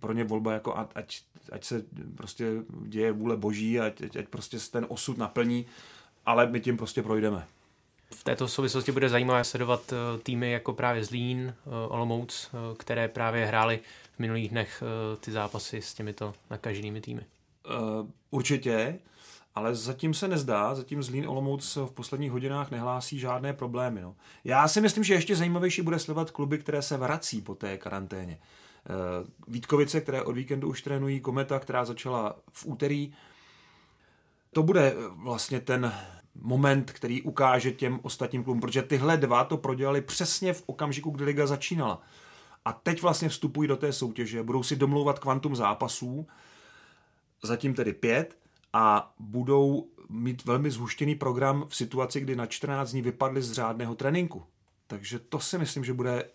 pro 0.00 0.12
ně 0.12 0.24
volba 0.24 0.52
jako 0.52 0.78
ať, 0.94 1.22
ať 1.52 1.64
se 1.64 1.84
prostě 2.14 2.46
děje 2.82 3.12
vůle 3.12 3.36
boží, 3.36 3.80
ať, 3.80 4.16
ať, 4.16 4.28
prostě 4.28 4.58
ten 4.70 4.86
osud 4.88 5.18
naplní 5.18 5.66
ale 6.28 6.46
my 6.46 6.60
tím 6.60 6.76
prostě 6.76 7.02
projdeme. 7.02 7.46
V 8.14 8.24
této 8.24 8.48
souvislosti 8.48 8.92
bude 8.92 9.08
zajímavé 9.08 9.44
sledovat 9.44 9.92
eh, 9.92 10.18
týmy 10.18 10.50
jako 10.50 10.72
právě 10.72 11.04
Zlín, 11.04 11.54
Olomouc, 11.88 12.50
které 12.78 13.08
právě 13.08 13.46
hrály 13.46 13.80
v 14.16 14.18
minulých 14.18 14.50
dnech 14.50 14.82
ty 15.20 15.32
zápasy 15.32 15.82
s 15.82 15.94
těmito 15.94 16.34
nakaženými 16.50 17.00
týmy. 17.00 17.20
Určitě, 18.30 18.98
ale 19.54 19.74
zatím 19.74 20.14
se 20.14 20.28
nezdá, 20.28 20.74
zatím 20.74 21.02
Zlín 21.02 21.28
Olomouc 21.28 21.76
v 21.76 21.90
posledních 21.90 22.30
hodinách 22.30 22.70
nehlásí 22.70 23.18
žádné 23.18 23.52
problémy. 23.52 24.00
No. 24.00 24.16
Já 24.44 24.68
si 24.68 24.80
myslím, 24.80 25.04
že 25.04 25.14
ještě 25.14 25.36
zajímavější 25.36 25.82
bude 25.82 25.98
sledovat 25.98 26.30
kluby, 26.30 26.58
které 26.58 26.82
se 26.82 26.96
vrací 26.96 27.42
po 27.42 27.54
té 27.54 27.78
karanténě. 27.78 28.38
Vítkovice, 29.48 30.00
které 30.00 30.22
od 30.22 30.32
víkendu 30.32 30.68
už 30.68 30.82
trénují, 30.82 31.20
Kometa, 31.20 31.58
která 31.58 31.84
začala 31.84 32.36
v 32.52 32.66
úterý, 32.66 33.12
to 34.52 34.62
bude 34.62 34.94
vlastně 35.14 35.60
ten 35.60 35.92
moment, 36.34 36.90
který 36.92 37.22
ukáže 37.22 37.72
těm 37.72 38.00
ostatním 38.02 38.44
klubům, 38.44 38.60
protože 38.60 38.82
tyhle 38.82 39.16
dva 39.16 39.44
to 39.44 39.56
prodělali 39.56 40.00
přesně 40.00 40.52
v 40.52 40.62
okamžiku, 40.66 41.10
kdy 41.10 41.24
liga 41.24 41.46
začínala. 41.46 42.02
A 42.64 42.72
teď 42.72 43.02
vlastně 43.02 43.28
vstupují 43.28 43.68
do 43.68 43.76
té 43.76 43.92
soutěže, 43.92 44.42
budou 44.42 44.62
si 44.62 44.76
domlouvat 44.76 45.18
kvantum 45.18 45.56
zápasů, 45.56 46.26
zatím 47.42 47.74
tedy 47.74 47.92
pět, 47.92 48.38
a 48.72 49.14
budou 49.18 49.88
mít 50.08 50.44
velmi 50.44 50.70
zhuštěný 50.70 51.14
program 51.14 51.64
v 51.68 51.76
situaci, 51.76 52.20
kdy 52.20 52.36
na 52.36 52.46
14 52.46 52.90
dní 52.90 53.02
vypadli 53.02 53.42
z 53.42 53.52
řádného 53.52 53.94
tréninku. 53.94 54.44
Takže 54.86 55.18
to 55.18 55.40
si 55.40 55.58
myslím, 55.58 55.84
že 55.84 55.92
bude 55.92 56.30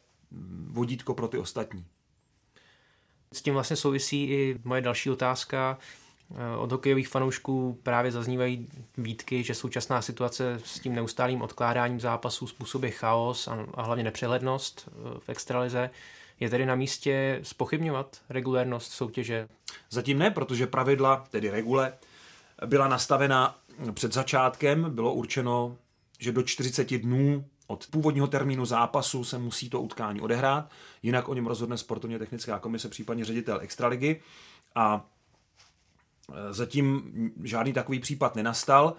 vodítko 0.67 1.13
pro 1.13 1.27
ty 1.27 1.37
ostatní. 1.37 1.85
S 3.33 3.41
tím 3.41 3.53
vlastně 3.53 3.75
souvisí 3.75 4.23
i 4.23 4.59
moje 4.63 4.81
další 4.81 5.09
otázka. 5.09 5.77
Eh, 6.31 6.57
od 6.57 6.71
hokejových 6.71 7.07
fanoušků 7.07 7.79
právě 7.83 8.11
zaznívají 8.11 8.69
výtky, 8.97 9.43
že 9.43 9.55
současná 9.55 10.01
situace 10.01 10.59
s 10.65 10.79
tím 10.79 10.95
neustálým 10.95 11.41
odkládáním 11.41 11.99
zápasů 11.99 12.47
způsobí 12.47 12.91
chaos 12.91 13.47
a 13.47 13.81
hlavně 13.81 14.03
nepřehlednost 14.03 14.89
eh, 14.89 15.19
v 15.19 15.29
extralize. 15.29 15.89
Je 16.39 16.49
tedy 16.49 16.65
na 16.65 16.75
místě 16.75 17.39
spochybňovat 17.43 18.21
regulérnost 18.29 18.91
soutěže? 18.91 19.47
Zatím 19.89 20.19
ne, 20.19 20.31
protože 20.31 20.67
pravidla, 20.67 21.25
tedy 21.31 21.49
regule, 21.49 21.93
byla 22.65 22.87
nastavena 22.87 23.59
před 23.93 24.13
začátkem, 24.13 24.95
bylo 24.95 25.13
určeno, 25.13 25.77
že 26.19 26.31
do 26.31 26.43
40 26.43 26.97
dnů 26.97 27.45
od 27.67 27.87
původního 27.87 28.27
termínu 28.27 28.65
zápasu 28.65 29.23
se 29.23 29.37
musí 29.37 29.69
to 29.69 29.81
utkání 29.81 30.21
odehrát, 30.21 30.71
jinak 31.03 31.29
o 31.29 31.33
něm 31.33 31.47
rozhodne 31.47 31.77
sportovně 31.77 32.19
technická 32.19 32.59
komise, 32.59 32.89
případně 32.89 33.25
ředitel 33.25 33.59
extraligy. 33.61 34.21
A 34.75 35.05
Zatím 36.49 37.13
žádný 37.43 37.73
takový 37.73 37.99
případ 37.99 38.35
nenastal. 38.35 38.93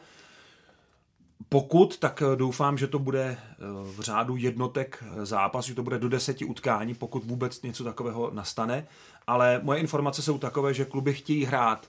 Pokud, 1.48 1.98
tak 1.98 2.22
doufám, 2.34 2.78
že 2.78 2.86
to 2.86 2.98
bude 2.98 3.24
eh, 3.24 3.56
v 3.96 4.00
řádu 4.00 4.36
jednotek 4.36 5.04
zápas, 5.22 5.64
že 5.64 5.74
to 5.74 5.82
bude 5.82 5.98
do 5.98 6.08
deseti 6.08 6.44
utkání, 6.44 6.94
pokud 6.94 7.24
vůbec 7.24 7.62
něco 7.62 7.84
takového 7.84 8.30
nastane. 8.34 8.86
Ale 9.26 9.60
moje 9.62 9.80
informace 9.80 10.22
jsou 10.22 10.38
takové, 10.38 10.74
že 10.74 10.84
kluby 10.84 11.14
chtějí 11.14 11.44
hrát 11.44 11.86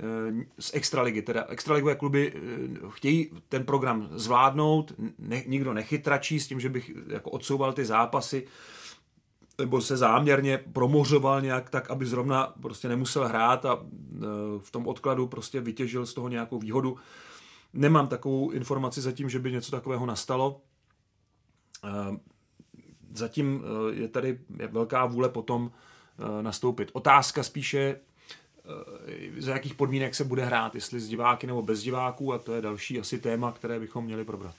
eh, 0.00 0.44
z 0.58 0.74
extraligy, 0.74 1.22
teda 1.22 1.44
extraligové 1.48 1.94
kluby 1.94 2.32
eh, 2.34 2.40
chtějí 2.88 3.30
ten 3.48 3.64
program 3.64 4.08
zvládnout, 4.10 4.92
ne, 5.18 5.42
nikdo 5.46 5.74
nechytračí 5.74 6.40
s 6.40 6.48
tím, 6.48 6.60
že 6.60 6.68
bych 6.68 6.90
jako 7.08 7.30
odsouval 7.30 7.72
ty 7.72 7.84
zápasy, 7.84 8.46
nebo 9.58 9.80
se 9.80 9.96
záměrně 9.96 10.58
promořoval 10.72 11.40
nějak 11.40 11.70
tak, 11.70 11.90
aby 11.90 12.06
zrovna 12.06 12.54
prostě 12.62 12.88
nemusel 12.88 13.28
hrát 13.28 13.64
a 13.64 13.78
v 14.58 14.70
tom 14.70 14.86
odkladu 14.86 15.26
prostě 15.26 15.60
vytěžil 15.60 16.06
z 16.06 16.14
toho 16.14 16.28
nějakou 16.28 16.58
výhodu. 16.58 16.96
Nemám 17.72 18.08
takovou 18.08 18.50
informaci 18.50 19.00
zatím, 19.00 19.30
že 19.30 19.38
by 19.38 19.52
něco 19.52 19.70
takového 19.70 20.06
nastalo. 20.06 20.60
E, 21.84 22.18
zatím 23.14 23.64
e, 23.64 23.94
je 23.94 24.08
tady 24.08 24.38
velká 24.70 25.06
vůle 25.06 25.28
potom 25.28 25.70
nastoupit. 26.42 26.90
Otázka 26.92 27.42
spíše, 27.42 28.00
za 29.38 29.52
jakých 29.52 29.74
podmínek 29.74 30.14
se 30.14 30.24
bude 30.24 30.44
hrát, 30.44 30.74
jestli 30.74 31.00
s 31.00 31.08
diváky 31.08 31.46
nebo 31.46 31.62
bez 31.62 31.82
diváků 31.82 32.32
a 32.32 32.38
to 32.38 32.54
je 32.54 32.62
další 32.62 33.00
asi 33.00 33.18
téma, 33.18 33.52
které 33.52 33.80
bychom 33.80 34.04
měli 34.04 34.24
probrat. 34.24 34.54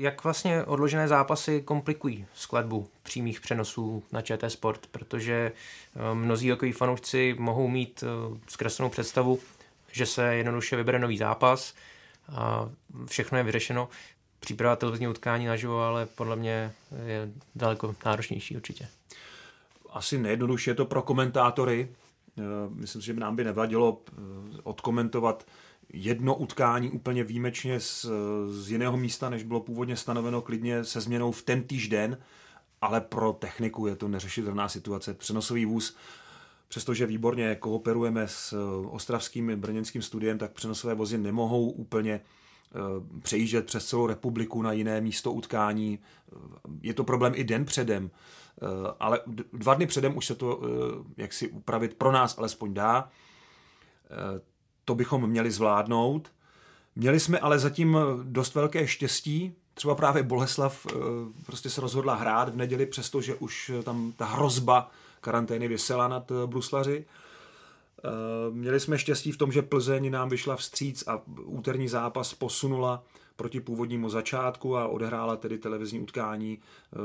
Jak 0.00 0.24
vlastně 0.24 0.64
odložené 0.64 1.08
zápasy 1.08 1.62
komplikují 1.62 2.26
skladbu 2.34 2.88
přímých 3.02 3.40
přenosů 3.40 4.02
na 4.12 4.22
ČT 4.22 4.50
Sport, 4.50 4.86
protože 4.86 5.52
eh, 6.12 6.14
mnozí 6.14 6.50
hokejoví 6.50 6.72
fanoušci 6.72 7.36
mohou 7.38 7.68
mít 7.68 8.04
eh, 8.06 8.38
zkreslenou 8.48 8.90
představu, 8.90 9.40
že 9.92 10.06
se 10.06 10.34
jednoduše 10.34 10.76
vybere 10.76 10.98
nový 10.98 11.18
zápas 11.18 11.74
a 12.28 12.70
všechno 13.06 13.38
je 13.38 13.44
vyřešeno. 13.44 13.88
Příprava 14.40 14.76
televizní 14.76 15.08
utkání 15.08 15.46
naživo, 15.46 15.82
ale 15.82 16.06
podle 16.06 16.36
mě 16.36 16.72
je 17.06 17.28
daleko 17.54 17.94
náročnější 18.06 18.56
určitě. 18.56 18.88
Asi 19.90 20.18
nejjednodušší 20.18 20.70
je 20.70 20.74
to 20.74 20.84
pro 20.84 21.02
komentátory. 21.02 21.88
Eh, 22.38 22.42
myslím 22.70 23.02
si, 23.02 23.06
že 23.06 23.14
nám 23.14 23.36
by 23.36 23.44
nevadilo 23.44 24.00
odkomentovat 24.62 25.46
jedno 25.92 26.34
utkání 26.34 26.90
úplně 26.90 27.24
výjimečně 27.24 27.80
z, 27.80 28.06
z 28.48 28.70
jiného 28.70 28.96
místa, 28.96 29.30
než 29.30 29.42
bylo 29.42 29.60
původně 29.60 29.96
stanoveno, 29.96 30.42
klidně 30.42 30.84
se 30.84 31.00
změnou 31.00 31.32
v 31.32 31.42
ten 31.42 31.62
týž 31.62 31.88
den, 31.88 32.18
ale 32.80 33.00
pro 33.00 33.32
techniku 33.32 33.86
je 33.86 33.96
to 33.96 34.08
neřešitelná 34.08 34.68
situace. 34.68 35.14
Přenosový 35.14 35.64
vůz, 35.64 35.96
přestože 36.68 37.06
výborně 37.06 37.54
kooperujeme 37.54 38.28
s 38.28 38.54
ostravským 38.90 39.60
brněnským 39.60 40.02
studiem, 40.02 40.38
tak 40.38 40.52
přenosové 40.52 40.94
vozy 40.94 41.18
nemohou 41.18 41.70
úplně 41.70 42.12
eh, 42.12 42.78
přejíždět 43.22 43.66
přes 43.66 43.86
celou 43.86 44.06
republiku 44.06 44.62
na 44.62 44.72
jiné 44.72 45.00
místo 45.00 45.32
utkání. 45.32 45.98
Je 46.82 46.94
to 46.94 47.04
problém 47.04 47.32
i 47.36 47.44
den 47.44 47.64
předem, 47.64 48.10
eh, 48.10 48.66
ale 49.00 49.20
dva 49.52 49.74
dny 49.74 49.86
předem 49.86 50.16
už 50.16 50.26
se 50.26 50.34
to 50.34 50.60
eh, 50.62 51.22
jak 51.22 51.32
si 51.32 51.48
upravit 51.48 51.94
pro 51.94 52.12
nás 52.12 52.38
alespoň 52.38 52.74
dá 52.74 53.10
to 54.88 54.94
bychom 54.94 55.26
měli 55.26 55.50
zvládnout. 55.50 56.32
Měli 56.96 57.20
jsme 57.20 57.38
ale 57.38 57.58
zatím 57.58 57.98
dost 58.22 58.54
velké 58.54 58.86
štěstí, 58.86 59.54
třeba 59.74 59.94
právě 59.94 60.22
Boleslav 60.22 60.86
eh, 60.86 60.94
prostě 61.46 61.70
se 61.70 61.80
rozhodla 61.80 62.14
hrát 62.14 62.48
v 62.48 62.56
neděli, 62.56 62.86
přestože 62.86 63.34
už 63.34 63.70
tam 63.84 64.12
ta 64.16 64.24
hrozba 64.24 64.90
karantény 65.20 65.68
vysela 65.68 66.08
nad 66.08 66.30
eh, 66.30 66.46
Bruslaři. 66.46 67.04
Eh, 68.04 68.08
měli 68.50 68.80
jsme 68.80 68.98
štěstí 68.98 69.32
v 69.32 69.36
tom, 69.36 69.52
že 69.52 69.62
Plzeň 69.62 70.10
nám 70.10 70.28
vyšla 70.28 70.56
vstříc 70.56 71.04
a 71.06 71.22
úterní 71.44 71.88
zápas 71.88 72.34
posunula 72.34 73.04
proti 73.36 73.60
původnímu 73.60 74.10
začátku 74.10 74.76
a 74.76 74.88
odehrála 74.88 75.36
tedy 75.36 75.58
televizní 75.58 76.00
utkání 76.00 76.58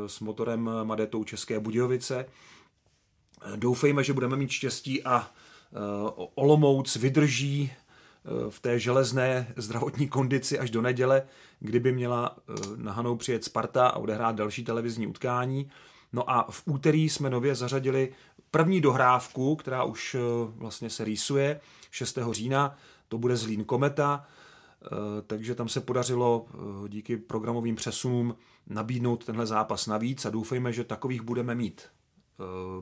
s 0.08 0.20
motorem 0.20 0.70
Madetou 0.84 1.24
České 1.24 1.60
Budějovice. 1.60 2.26
Doufejme, 3.56 4.04
že 4.04 4.14
budeme 4.14 4.36
mít 4.36 4.52
štěstí 4.52 5.04
a 5.04 5.32
Eh, 5.74 6.12
Olomouc 6.36 6.96
vydrží 6.96 7.72
eh, 7.72 8.50
v 8.50 8.60
té 8.60 8.80
železné 8.80 9.54
zdravotní 9.58 10.08
kondici 10.08 10.60
až 10.60 10.70
do 10.70 10.82
neděle, 10.82 11.24
kdyby 11.60 11.92
měla 11.92 12.36
eh, 12.38 12.54
na 12.76 12.92
Hanou 12.92 13.16
přijet 13.16 13.44
Sparta 13.44 13.88
a 13.88 13.98
odehrát 13.98 14.36
další 14.36 14.64
televizní 14.64 15.08
utkání. 15.08 15.72
No 16.14 16.32
a 16.32 16.48
v 16.50 16.64
úterý 16.66 17.10
jsme 17.10 17.30
nově 17.30 17.56
zařadili 17.56 18.14
první 18.52 18.82
dohrávku, 18.82 19.56
která 19.56 19.84
už 19.84 20.16
vlastně 20.48 20.90
se 20.90 21.04
rýsuje 21.04 21.60
6. 21.92 22.20
října, 22.32 22.76
to 23.08 23.18
bude 23.18 23.38
Zlín 23.38 23.64
Kometa, 23.64 24.26
takže 25.28 25.56
tam 25.56 25.70
se 25.70 25.82
podařilo 25.82 26.46
díky 26.88 27.18
programovým 27.18 27.76
přesunům 27.76 28.36
nabídnout 28.68 29.26
tenhle 29.26 29.46
zápas 29.46 29.88
navíc 29.88 30.26
a 30.26 30.30
doufejme, 30.30 30.74
že 30.74 30.84
takových 30.84 31.22
budeme 31.22 31.56
mít 31.56 31.82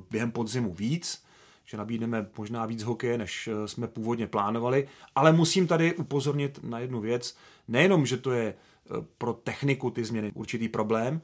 během 0.09 0.31
podzimu 0.31 0.73
víc 0.73 1.23
že 1.71 1.77
nabídneme 1.77 2.27
možná 2.37 2.65
víc 2.65 2.83
hokeje, 2.83 3.17
než 3.17 3.47
eh, 3.47 3.67
jsme 3.67 3.87
původně 3.87 4.27
plánovali, 4.27 4.87
ale 5.15 5.31
musím 5.31 5.67
tady 5.67 5.95
upozornit 5.95 6.59
na 6.63 6.79
jednu 6.79 7.01
věc. 7.01 7.37
Nejenom, 7.67 8.05
že 8.05 8.17
to 8.17 8.31
je 8.31 8.53
eh, 8.53 9.05
pro 9.17 9.33
techniku 9.33 9.89
ty 9.89 10.05
změny 10.05 10.31
určitý 10.35 10.69
problém, 10.69 11.21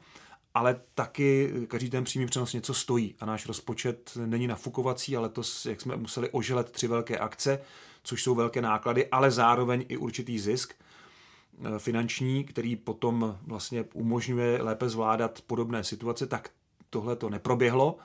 ale 0.54 0.82
taky 0.96 1.54
každý 1.68 1.89
ten 1.89 2.04
přímý 2.04 2.25
přenos 2.25 2.54
něco 2.54 2.74
stojí 2.74 3.16
a 3.20 3.25
náš 3.25 3.46
rozpočet 3.46 4.18
není 4.25 4.48
nafukovací, 4.48 5.18
ale 5.18 5.30
to, 5.30 5.42
jak 5.70 5.82
jsme 5.82 5.98
museli 5.98 6.30
oželet 6.30 6.72
tři 6.72 6.88
velké 6.88 7.18
akce, 7.18 7.60
což 8.04 8.24
jsou 8.24 8.36
velké 8.36 8.62
náklady, 8.62 9.08
ale 9.08 9.32
zároveň 9.32 9.86
i 9.88 9.98
určitý 9.98 10.39
zisk 10.39 10.74
eh, 10.74 11.80
finanční, 11.80 12.44
který 12.44 12.75
potom 12.75 13.38
vlastně 13.42 13.86
umožňuje 13.94 14.62
lépe 14.62 14.89
zvládat 14.89 15.42
podobné 15.42 15.84
situace, 15.84 16.27
tak 16.27 16.50
tohle 16.89 17.16
to 17.16 17.30
neproběhlo. 17.30 17.98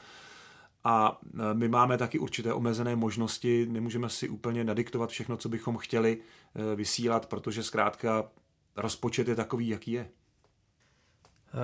A 0.85 1.21
eh, 1.25 1.55
my 1.55 1.69
máme 1.69 1.99
taky 1.99 2.19
určité 2.19 2.53
omezené 2.53 2.97
možnosti, 2.97 3.67
nemůžeme 3.71 4.09
si 4.09 4.29
úplně 4.29 4.65
nadiktovat 4.65 5.11
všechno, 5.11 5.37
co 5.37 5.49
bychom 5.49 5.77
chtěli 5.77 6.19
eh, 6.19 6.77
vysílat, 6.77 7.27
protože 7.27 7.63
zkrátka 7.63 8.25
rozpočet 8.77 9.29
je 9.29 9.35
takový, 9.35 9.69
jaký 9.69 9.93
je. 9.93 10.09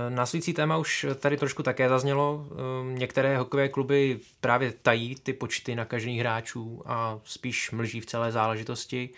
Následující 0.09 0.53
téma 0.53 0.77
už 0.77 1.07
tady 1.21 1.37
trošku 1.37 1.63
také 1.63 1.89
zaznělo. 1.89 2.47
Některé 2.93 3.39
hokejové 3.39 3.69
kluby 3.69 4.21
právě 4.41 4.73
tají 4.83 5.15
ty 5.15 5.33
počty 5.33 5.75
nakažených 5.75 6.21
hráčů 6.21 6.83
a 6.87 7.19
spíš 7.25 7.71
mlží 7.71 8.01
v 8.01 8.07
celé 8.07 8.33
záležitosti. 8.33 9.11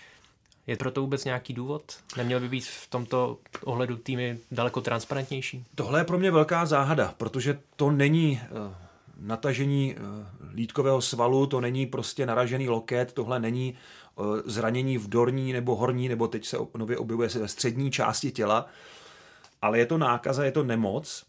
Je 0.66 0.76
pro 0.76 0.90
to 0.90 1.00
vůbec 1.00 1.24
nějaký 1.24 1.52
důvod? 1.52 1.82
Neměl 2.16 2.40
by 2.40 2.48
být 2.48 2.64
v 2.64 2.90
tomto 2.90 3.38
ohledu 3.64 3.96
týmy 3.96 4.38
daleko 4.50 4.80
transparentnější? 4.80 5.64
Tohle 5.74 6.00
je 6.00 6.04
pro 6.04 6.18
mě 6.18 6.30
velká 6.30 6.66
záhada, 6.66 7.14
protože 7.16 7.58
to 7.76 7.90
není 7.90 8.40
uh, 8.50 8.74
natažení 9.20 9.96
lítkového 10.54 11.00
svalu, 11.00 11.46
to 11.46 11.60
není 11.60 11.86
prostě 11.86 12.26
naražený 12.26 12.68
loket, 12.68 13.12
tohle 13.12 13.40
není 13.40 13.74
zranění 14.44 14.98
v 14.98 15.08
dorní 15.08 15.52
nebo 15.52 15.76
horní, 15.76 16.08
nebo 16.08 16.28
teď 16.28 16.46
se 16.46 16.56
nově 16.76 16.98
objevuje 16.98 17.28
ve 17.28 17.48
střední 17.48 17.90
části 17.90 18.30
těla 18.30 18.66
ale 19.62 19.78
je 19.78 19.86
to 19.86 19.98
nákaza, 19.98 20.44
je 20.44 20.52
to 20.52 20.64
nemoc 20.64 21.26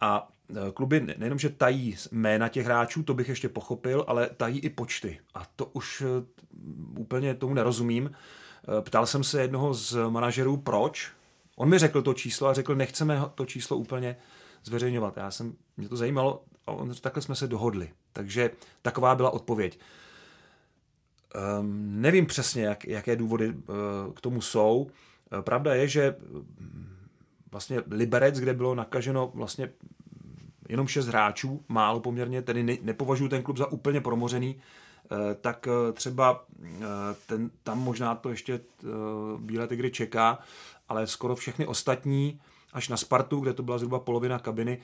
a 0.00 0.28
e, 0.50 0.72
kluby 0.72 1.00
nejenom, 1.00 1.38
že 1.38 1.48
tají 1.48 1.96
jména 2.12 2.48
těch 2.48 2.66
hráčů, 2.66 3.02
to 3.02 3.14
bych 3.14 3.28
ještě 3.28 3.48
pochopil, 3.48 4.04
ale 4.08 4.30
tají 4.36 4.60
i 4.60 4.70
počty. 4.70 5.20
A 5.34 5.42
to 5.56 5.66
už 5.66 6.00
e, 6.00 6.06
úplně 6.98 7.34
tomu 7.34 7.54
nerozumím. 7.54 8.10
E, 8.78 8.82
ptal 8.82 9.06
jsem 9.06 9.24
se 9.24 9.42
jednoho 9.42 9.74
z 9.74 9.96
manažerů, 10.08 10.56
proč. 10.56 11.12
On 11.56 11.68
mi 11.68 11.78
řekl 11.78 12.02
to 12.02 12.14
číslo 12.14 12.48
a 12.48 12.54
řekl, 12.54 12.74
nechceme 12.74 13.22
to 13.34 13.46
číslo 13.46 13.76
úplně 13.76 14.16
zveřejňovat. 14.64 15.16
Já 15.16 15.30
jsem, 15.30 15.54
mě 15.76 15.88
to 15.88 15.96
zajímalo 15.96 16.44
a 16.66 16.72
on, 16.72 16.94
takhle 17.00 17.22
jsme 17.22 17.34
se 17.34 17.46
dohodli. 17.46 17.90
Takže 18.12 18.50
taková 18.82 19.14
byla 19.14 19.30
odpověď. 19.30 19.78
Um, 21.60 22.00
nevím 22.00 22.26
přesně, 22.26 22.64
jak, 22.64 22.84
jaké 22.84 23.16
důvody 23.16 23.48
uh, 23.48 23.54
k 24.14 24.20
tomu 24.20 24.40
jsou. 24.40 24.90
Pravda 25.40 25.74
je, 25.74 25.88
že 25.88 26.16
vlastně 27.52 27.82
Liberec, 27.90 28.38
kde 28.38 28.54
bylo 28.54 28.74
nakaženo 28.74 29.30
vlastně 29.34 29.72
jenom 30.68 30.86
šest 30.86 31.06
hráčů, 31.06 31.64
málo 31.68 32.00
poměrně, 32.00 32.42
tedy 32.42 32.62
ne, 32.62 32.76
nepovažuji 32.82 33.28
ten 33.28 33.42
klub 33.42 33.56
za 33.56 33.72
úplně 33.72 34.00
promořený, 34.00 34.56
eh, 34.56 35.34
tak 35.34 35.68
eh, 35.68 35.92
třeba 35.92 36.44
eh, 36.64 36.86
ten, 37.26 37.50
tam 37.62 37.78
možná 37.78 38.14
to 38.14 38.28
ještě 38.28 38.60
Bílé 39.38 39.66
tygry 39.66 39.90
čeká, 39.90 40.38
ale 40.88 41.06
skoro 41.06 41.36
všechny 41.36 41.66
ostatní, 41.66 42.40
až 42.72 42.88
na 42.88 42.96
Spartu, 42.96 43.40
kde 43.40 43.52
to 43.52 43.62
byla 43.62 43.78
zhruba 43.78 43.98
polovina 43.98 44.38
kabiny, 44.38 44.78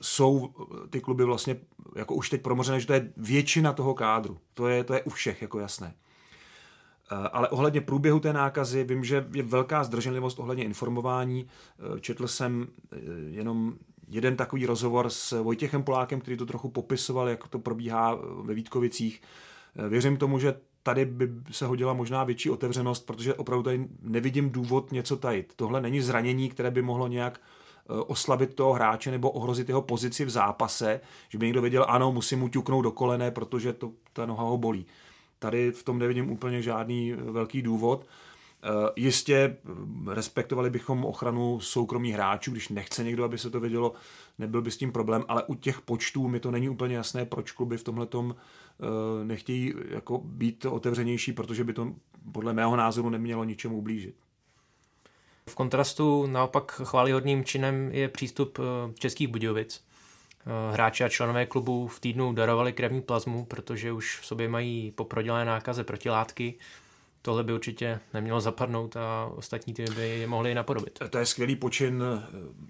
jsou 0.00 0.54
ty 0.90 1.00
kluby 1.00 1.24
vlastně 1.24 1.56
jako 1.96 2.14
už 2.14 2.30
teď 2.30 2.42
promořené, 2.42 2.80
že 2.80 2.86
to 2.86 2.92
je 2.92 3.12
většina 3.16 3.72
toho 3.72 3.94
kádru. 3.94 4.38
To 4.54 4.68
je, 4.68 4.84
to 4.84 4.94
je 4.94 5.02
u 5.02 5.10
všech 5.10 5.42
jako 5.42 5.60
jasné. 5.60 5.94
Eh, 7.12 7.28
ale 7.32 7.48
ohledně 7.48 7.80
průběhu 7.80 8.20
té 8.20 8.32
nákazy 8.32 8.84
vím, 8.84 9.04
že 9.04 9.26
je 9.34 9.42
velká 9.42 9.84
zdrženlivost 9.84 10.38
ohledně 10.38 10.64
informování. 10.64 11.46
Eh, 11.46 12.00
četl 12.00 12.28
jsem 12.28 12.66
eh, 12.92 12.96
jenom 13.30 13.74
jeden 14.08 14.36
takový 14.36 14.66
rozhovor 14.66 15.10
s 15.10 15.42
Vojtěchem 15.42 15.82
Polákem, 15.82 16.20
který 16.20 16.36
to 16.36 16.46
trochu 16.46 16.68
popisoval, 16.68 17.28
jak 17.28 17.48
to 17.48 17.58
probíhá 17.58 18.18
ve 18.42 18.54
Vítkovicích. 18.54 19.22
Věřím 19.88 20.16
tomu, 20.16 20.38
že 20.38 20.54
tady 20.82 21.04
by 21.04 21.30
se 21.50 21.66
hodila 21.66 21.92
možná 21.92 22.24
větší 22.24 22.50
otevřenost, 22.50 23.06
protože 23.06 23.34
opravdu 23.34 23.62
tady 23.62 23.88
nevidím 24.02 24.50
důvod 24.50 24.92
něco 24.92 25.16
tajit. 25.16 25.52
Tohle 25.56 25.80
není 25.80 26.00
zranění, 26.00 26.48
které 26.48 26.70
by 26.70 26.82
mohlo 26.82 27.08
nějak 27.08 27.40
oslabit 28.06 28.54
toho 28.54 28.72
hráče 28.72 29.10
nebo 29.10 29.30
ohrozit 29.30 29.68
jeho 29.68 29.82
pozici 29.82 30.24
v 30.24 30.30
zápase, 30.30 31.00
že 31.28 31.38
by 31.38 31.46
někdo 31.46 31.62
věděl, 31.62 31.86
ano, 31.88 32.12
musím 32.12 32.38
mu 32.38 32.48
ťuknout 32.48 32.84
do 32.84 32.90
kolene, 32.90 33.30
protože 33.30 33.72
to, 33.72 33.92
ta 34.12 34.26
noha 34.26 34.44
ho 34.44 34.58
bolí. 34.58 34.86
Tady 35.38 35.72
v 35.72 35.82
tom 35.82 35.98
nevidím 35.98 36.30
úplně 36.30 36.62
žádný 36.62 37.12
velký 37.12 37.62
důvod. 37.62 38.06
Eh, 38.62 38.90
jistě 38.96 39.34
eh, 39.36 40.14
respektovali 40.14 40.70
bychom 40.70 41.04
ochranu 41.04 41.60
soukromých 41.60 42.14
hráčů, 42.14 42.50
když 42.50 42.68
nechce 42.68 43.04
někdo, 43.04 43.24
aby 43.24 43.38
se 43.38 43.50
to 43.50 43.60
vědělo, 43.60 43.92
nebyl 44.38 44.62
by 44.62 44.70
s 44.70 44.76
tím 44.76 44.92
problém, 44.92 45.24
ale 45.28 45.42
u 45.42 45.54
těch 45.54 45.80
počtů 45.80 46.28
mi 46.28 46.40
to 46.40 46.50
není 46.50 46.68
úplně 46.68 46.96
jasné, 46.96 47.24
proč 47.24 47.52
kluby 47.52 47.76
v 47.78 47.84
tomhle 47.84 48.06
eh, 48.12 49.24
nechtějí 49.24 49.74
jako 49.88 50.18
být 50.18 50.64
otevřenější, 50.64 51.32
protože 51.32 51.64
by 51.64 51.72
to 51.72 51.94
podle 52.32 52.52
mého 52.52 52.76
názoru 52.76 53.10
nemělo 53.10 53.44
ničemu 53.44 53.78
ublížit. 53.78 54.14
V 55.48 55.54
kontrastu 55.54 56.26
naopak 56.26 56.72
chválihodným 56.72 57.44
činem 57.44 57.90
je 57.92 58.08
přístup 58.08 58.58
českých 58.98 59.28
Budějovic. 59.28 59.84
Eh, 60.46 60.72
hráči 60.72 61.04
a 61.04 61.08
členové 61.08 61.46
klubu 61.46 61.86
v 61.86 62.00
týdnu 62.00 62.32
darovali 62.32 62.72
krevní 62.72 63.02
plazmu, 63.02 63.44
protože 63.44 63.92
už 63.92 64.18
v 64.20 64.26
sobě 64.26 64.48
mají 64.48 64.90
po 64.90 65.04
prodělé 65.04 65.44
nákaze 65.44 65.84
protilátky. 65.84 66.54
Tohle 67.22 67.44
by 67.44 67.52
určitě 67.52 68.00
nemělo 68.14 68.40
zapadnout 68.40 68.96
a 68.96 69.30
ostatní 69.34 69.74
týmy 69.74 69.88
by 69.94 70.08
je 70.08 70.26
mohli 70.26 70.54
napodobit. 70.54 70.98
To 71.10 71.18
je 71.18 71.26
skvělý 71.26 71.56
počin 71.56 72.02
eh, 72.02 72.22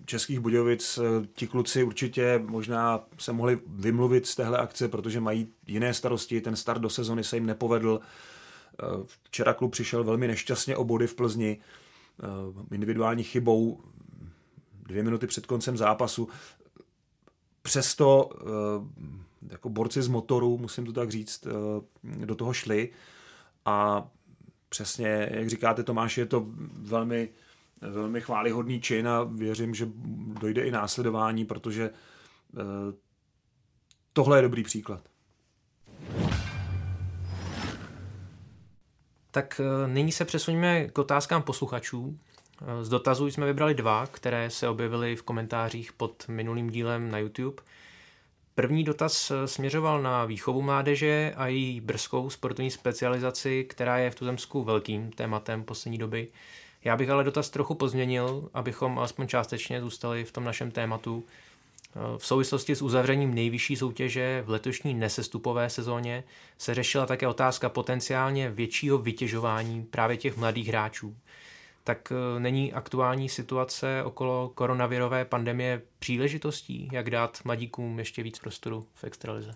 českých 0.04 0.40
Budějovic. 0.40 0.98
Eh, 0.98 1.26
ti 1.34 1.46
kluci 1.46 1.82
určitě 1.82 2.42
možná 2.46 3.04
se 3.18 3.32
mohli 3.32 3.58
vymluvit 3.66 4.26
z 4.26 4.34
téhle 4.34 4.58
akce, 4.58 4.88
protože 4.88 5.20
mají 5.20 5.48
jiné 5.66 5.94
starosti. 5.94 6.40
Ten 6.40 6.56
start 6.56 6.80
do 6.80 6.90
sezony 6.90 7.24
se 7.24 7.36
jim 7.36 7.46
nepovedl. 7.46 8.00
Včera 9.22 9.52
klub 9.52 9.72
přišel 9.72 10.04
velmi 10.04 10.28
nešťastně 10.28 10.76
o 10.76 10.84
body 10.84 11.06
v 11.06 11.14
Plzni 11.14 11.60
individuální 12.70 13.24
chybou 13.24 13.80
dvě 14.86 15.02
minuty 15.02 15.26
před 15.26 15.46
koncem 15.46 15.76
zápasu 15.76 16.28
přesto 17.66 18.30
eh, 18.34 19.52
jako 19.52 19.68
borci 19.68 20.02
z 20.02 20.08
motoru, 20.08 20.58
musím 20.58 20.86
to 20.86 20.92
tak 20.92 21.10
říct, 21.10 21.46
eh, 21.46 22.26
do 22.26 22.34
toho 22.34 22.52
šli 22.52 22.90
a 23.64 24.08
přesně, 24.68 25.28
jak 25.32 25.48
říkáte 25.48 25.82
Tomáš, 25.82 26.18
je 26.18 26.26
to 26.26 26.46
velmi, 26.72 27.28
velmi 27.80 28.20
chválihodný 28.20 28.80
čin 28.80 29.08
a 29.08 29.22
věřím, 29.24 29.74
že 29.74 29.88
dojde 30.40 30.62
i 30.62 30.70
následování, 30.70 31.44
protože 31.44 31.90
eh, 31.90 32.62
tohle 34.12 34.38
je 34.38 34.42
dobrý 34.42 34.62
příklad. 34.62 35.08
Tak 39.30 39.60
nyní 39.86 40.12
se 40.12 40.24
přesuneme 40.24 40.88
k 40.88 40.98
otázkám 40.98 41.42
posluchačů. 41.42 42.18
Z 42.82 42.88
dotazů 42.88 43.26
jsme 43.26 43.46
vybrali 43.46 43.74
dva, 43.74 44.06
které 44.06 44.50
se 44.50 44.68
objevily 44.68 45.16
v 45.16 45.22
komentářích 45.22 45.92
pod 45.92 46.24
minulým 46.28 46.70
dílem 46.70 47.10
na 47.10 47.18
YouTube. 47.18 47.62
První 48.54 48.84
dotaz 48.84 49.32
směřoval 49.44 50.02
na 50.02 50.24
výchovu 50.24 50.62
mládeže 50.62 51.32
a 51.36 51.46
její 51.46 51.80
brzkou 51.80 52.30
sportovní 52.30 52.70
specializaci, 52.70 53.64
která 53.64 53.98
je 53.98 54.10
v 54.10 54.14
Tuzemsku 54.14 54.64
velkým 54.64 55.10
tématem 55.10 55.64
poslední 55.64 55.98
doby. 55.98 56.28
Já 56.84 56.96
bych 56.96 57.10
ale 57.10 57.24
dotaz 57.24 57.50
trochu 57.50 57.74
pozměnil, 57.74 58.50
abychom 58.54 58.98
alespoň 58.98 59.28
částečně 59.28 59.80
zůstali 59.80 60.24
v 60.24 60.32
tom 60.32 60.44
našem 60.44 60.70
tématu. 60.70 61.24
V 62.18 62.26
souvislosti 62.26 62.74
s 62.74 62.82
uzavřením 62.82 63.34
nejvyšší 63.34 63.76
soutěže 63.76 64.42
v 64.46 64.50
letošní 64.50 64.94
nesestupové 64.94 65.70
sezóně 65.70 66.24
se 66.58 66.74
řešila 66.74 67.06
také 67.06 67.28
otázka 67.28 67.68
potenciálně 67.68 68.50
většího 68.50 68.98
vytěžování 68.98 69.84
právě 69.84 70.16
těch 70.16 70.36
mladých 70.36 70.68
hráčů 70.68 71.16
tak 71.86 72.12
eh, 72.12 72.40
není 72.40 72.72
aktuální 72.72 73.28
situace 73.28 74.02
okolo 74.04 74.52
koronavirové 74.54 75.24
pandemie 75.24 75.82
příležitostí, 75.98 76.88
jak 76.92 77.10
dát 77.10 77.38
mladíkům 77.44 77.98
ještě 77.98 78.22
víc 78.22 78.38
prostoru 78.38 78.86
v 78.94 79.04
extralize? 79.04 79.54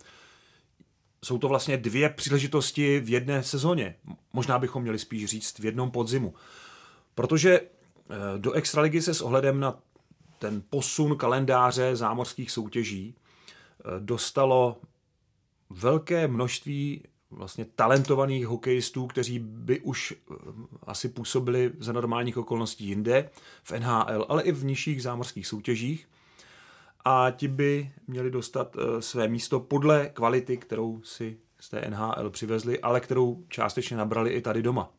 Jsou 1.25 1.39
to 1.39 1.49
vlastně 1.49 1.77
dvě 1.77 2.09
příležitosti 2.09 3.01
v 3.01 3.11
jedné 3.11 3.43
sezóně. 3.43 3.95
Možná 4.33 4.59
bychom 4.59 4.83
měli 4.83 4.99
spíš 4.99 5.25
říct 5.25 5.59
v 5.59 5.65
jednom 5.65 5.91
podzimu. 5.91 6.35
Protože 7.15 7.61
eh, 7.61 8.39
do 8.39 8.53
extraligy 8.53 9.03
se 9.03 9.15
s 9.15 9.21
ohledem 9.21 9.61
na 9.61 9.79
ten 10.39 10.63
posun 10.71 11.17
kalendáře 11.17 11.97
zámořských 11.97 12.51
soutěží 12.51 13.15
eh, 13.15 13.83
dostalo 13.99 14.81
velké 15.71 16.29
množství 16.29 17.03
vlastně 17.31 17.65
talentovaných 17.65 18.47
hokejistů, 18.47 19.07
kteří 19.07 19.39
by 19.39 19.81
už 19.81 20.13
eh, 20.13 20.35
asi 20.83 21.09
působili 21.09 21.73
za 21.79 21.93
normálních 21.93 22.37
okolností 22.37 22.87
jinde, 22.87 23.31
v 23.63 23.73
NHL, 23.73 24.27
ale 24.29 24.43
i 24.43 24.53
v 24.53 24.65
nižších 24.65 25.03
zámořských 25.03 25.47
soutěžích. 25.47 26.09
A 27.05 27.31
ti 27.31 27.49
by 27.49 27.93
měli 28.07 28.31
dostat 28.31 28.77
eh, 28.77 29.03
své 29.03 29.29
místo 29.29 29.61
podle 29.61 30.09
kvality, 30.09 30.57
kterou 30.57 31.01
si 31.03 31.39
z 31.61 31.69
té 31.69 31.91
NHL 31.91 32.31
přivezli, 32.31 32.81
ale 32.81 33.01
kterou 33.01 33.45
částečně 33.49 33.97
nabrali 33.97 34.31
i 34.31 34.41
tady 34.41 34.63
doma. 34.63 34.91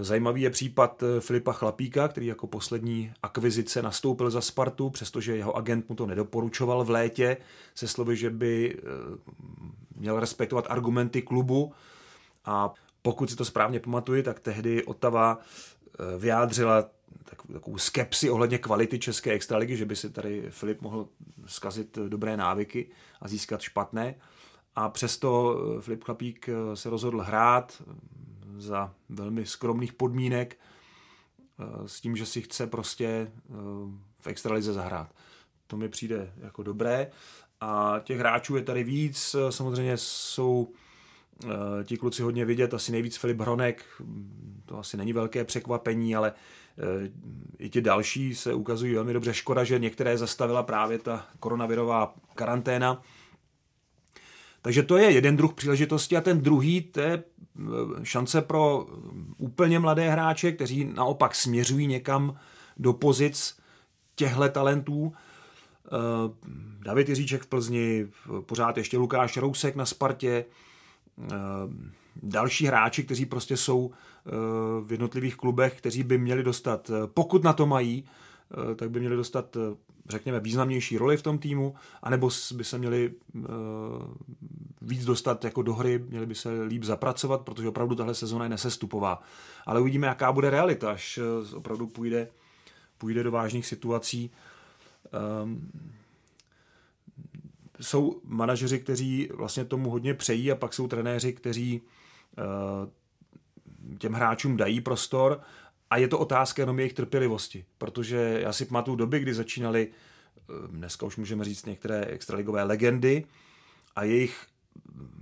Zajímavý 0.00 0.42
je 0.42 0.50
případ 0.50 1.04
Filipa 1.20 1.52
Chlapíka, 1.52 2.08
který 2.08 2.26
jako 2.26 2.46
poslední 2.46 3.12
akvizice 3.22 3.82
nastoupil 3.82 4.30
za 4.30 4.40
Spartu, 4.40 4.90
přestože 4.90 5.36
jeho 5.36 5.56
agent 5.56 5.88
mu 5.88 5.94
to 5.94 6.06
nedoporučoval 6.06 6.84
v 6.84 6.90
létě, 6.90 7.36
se 7.74 7.88
slovy, 7.88 8.16
že 8.16 8.30
by 8.30 8.76
měl 10.02 10.20
respektovat 10.20 10.66
argumenty 10.68 11.22
klubu 11.22 11.72
a 12.44 12.74
pokud 13.02 13.30
si 13.30 13.36
to 13.36 13.44
správně 13.44 13.80
pamatuju, 13.80 14.22
tak 14.22 14.40
tehdy 14.40 14.84
Otava 14.84 15.38
vyjádřila 16.18 16.84
takovou 17.52 17.78
skepsi 17.78 18.30
ohledně 18.30 18.58
kvality 18.58 18.98
české 18.98 19.32
extraligy, 19.32 19.76
že 19.76 19.84
by 19.84 19.96
si 19.96 20.10
tady 20.10 20.50
Filip 20.50 20.82
mohl 20.82 21.08
zkazit 21.46 21.98
dobré 22.08 22.36
návyky 22.36 22.90
a 23.20 23.28
získat 23.28 23.60
špatné. 23.60 24.14
A 24.74 24.88
přesto 24.88 25.58
eh, 25.78 25.80
Filip 25.80 26.04
Chlapík 26.04 26.48
eh, 26.48 26.76
se 26.76 26.90
rozhodl 26.90 27.20
hrát 27.20 27.82
eh, 27.82 27.94
za 28.56 28.94
velmi 29.08 29.46
skromných 29.46 29.92
podmínek 29.92 30.58
s 31.86 32.00
tím, 32.00 32.16
že 32.16 32.26
si 32.26 32.42
chce 32.42 32.66
prostě 32.66 33.32
v 34.20 34.26
extralize 34.26 34.72
zahrát. 34.72 35.14
To 35.66 35.76
mi 35.76 35.88
přijde 35.88 36.32
jako 36.36 36.62
dobré. 36.62 37.10
A 37.62 38.00
těch 38.04 38.18
hráčů 38.18 38.56
je 38.56 38.62
tady 38.62 38.84
víc. 38.84 39.36
Samozřejmě 39.50 39.96
jsou 39.96 40.68
ti 41.84 41.96
kluci 41.96 42.22
hodně 42.22 42.44
vidět, 42.44 42.74
asi 42.74 42.92
nejvíc 42.92 43.16
Filip 43.16 43.40
Hronek, 43.40 43.84
to 44.66 44.78
asi 44.78 44.96
není 44.96 45.12
velké 45.12 45.44
překvapení, 45.44 46.16
ale 46.16 46.32
i 47.58 47.70
ti 47.70 47.80
další 47.80 48.34
se 48.34 48.54
ukazují 48.54 48.94
velmi 48.94 49.12
dobře. 49.12 49.34
Škoda, 49.34 49.64
že 49.64 49.78
některé 49.78 50.18
zastavila 50.18 50.62
právě 50.62 50.98
ta 50.98 51.26
koronavirová 51.40 52.14
karanténa. 52.34 53.02
Takže 54.62 54.82
to 54.82 54.96
je 54.96 55.10
jeden 55.10 55.36
druh 55.36 55.54
příležitosti 55.54 56.16
a 56.16 56.20
ten 56.20 56.40
druhý, 56.40 56.80
to 56.80 57.00
je 57.00 57.12
eh, 57.12 57.62
šance 58.02 58.42
pro 58.42 58.86
úplně 59.38 59.78
mladé 59.78 60.10
hráče, 60.10 60.52
kteří 60.52 60.84
naopak 60.84 61.34
směřují 61.34 61.86
někam 61.86 62.38
do 62.76 62.92
pozic 62.92 63.58
těchto 64.14 64.48
talentů. 64.48 65.12
Eh, 65.86 66.32
David 66.84 67.08
Jiříček 67.08 67.42
v 67.42 67.46
Plzni, 67.46 68.06
pořád 68.40 68.76
ještě 68.76 68.98
Lukáš 68.98 69.36
Rousek 69.36 69.76
na 69.76 69.86
Spartě, 69.86 70.44
eh, 71.20 71.34
další 72.22 72.66
hráči, 72.66 73.04
kteří 73.04 73.26
prostě 73.26 73.56
jsou 73.56 73.90
v 74.84 74.92
jednotlivých 74.92 75.36
klubech, 75.36 75.78
kteří 75.78 76.02
by 76.02 76.18
měli 76.18 76.42
dostat, 76.42 76.90
pokud 77.06 77.44
na 77.44 77.52
to 77.52 77.66
mají, 77.66 78.04
tak 78.76 78.90
by 78.90 79.00
měli 79.00 79.16
dostat 79.16 79.56
řekněme, 80.08 80.40
významnější 80.40 80.98
roli 80.98 81.16
v 81.16 81.22
tom 81.22 81.38
týmu, 81.38 81.74
anebo 82.02 82.30
by 82.54 82.64
se 82.64 82.78
měli 82.78 83.12
víc 84.82 85.04
dostat 85.04 85.44
jako 85.44 85.62
do 85.62 85.74
hry, 85.74 86.04
měli 86.08 86.26
by 86.26 86.34
se 86.34 86.62
líp 86.62 86.84
zapracovat, 86.84 87.40
protože 87.40 87.68
opravdu 87.68 87.94
tahle 87.94 88.14
sezóna 88.14 88.44
je 88.44 88.48
nesestupová. 88.48 89.22
Ale 89.66 89.80
uvidíme, 89.80 90.06
jaká 90.06 90.32
bude 90.32 90.50
realita, 90.50 90.90
až 90.90 91.18
opravdu 91.54 91.86
půjde, 91.86 92.28
půjde 92.98 93.22
do 93.22 93.30
vážných 93.30 93.66
situací. 93.66 94.30
Um, 95.42 95.70
jsou 97.80 98.20
manažeři, 98.24 98.78
kteří 98.78 99.28
vlastně 99.34 99.64
tomu 99.64 99.90
hodně 99.90 100.14
přejí 100.14 100.52
a 100.52 100.56
pak 100.56 100.74
jsou 100.74 100.88
trenéři, 100.88 101.32
kteří 101.32 101.82
uh, 102.38 102.88
těm 103.98 104.12
hráčům 104.12 104.56
dají 104.56 104.80
prostor. 104.80 105.40
A 105.90 105.96
je 105.96 106.08
to 106.08 106.18
otázka 106.18 106.62
jenom 106.62 106.78
jejich 106.78 106.92
trpělivosti, 106.92 107.64
protože 107.78 108.38
já 108.42 108.52
si 108.52 108.64
pamatuju 108.64 108.96
doby, 108.96 109.20
kdy 109.20 109.34
začínali, 109.34 109.88
eh, 109.88 110.68
dneska 110.68 111.06
už 111.06 111.16
můžeme 111.16 111.44
říct 111.44 111.66
některé 111.66 112.04
extraligové 112.04 112.62
legendy 112.62 113.24
a 113.96 114.04
jejich 114.04 114.46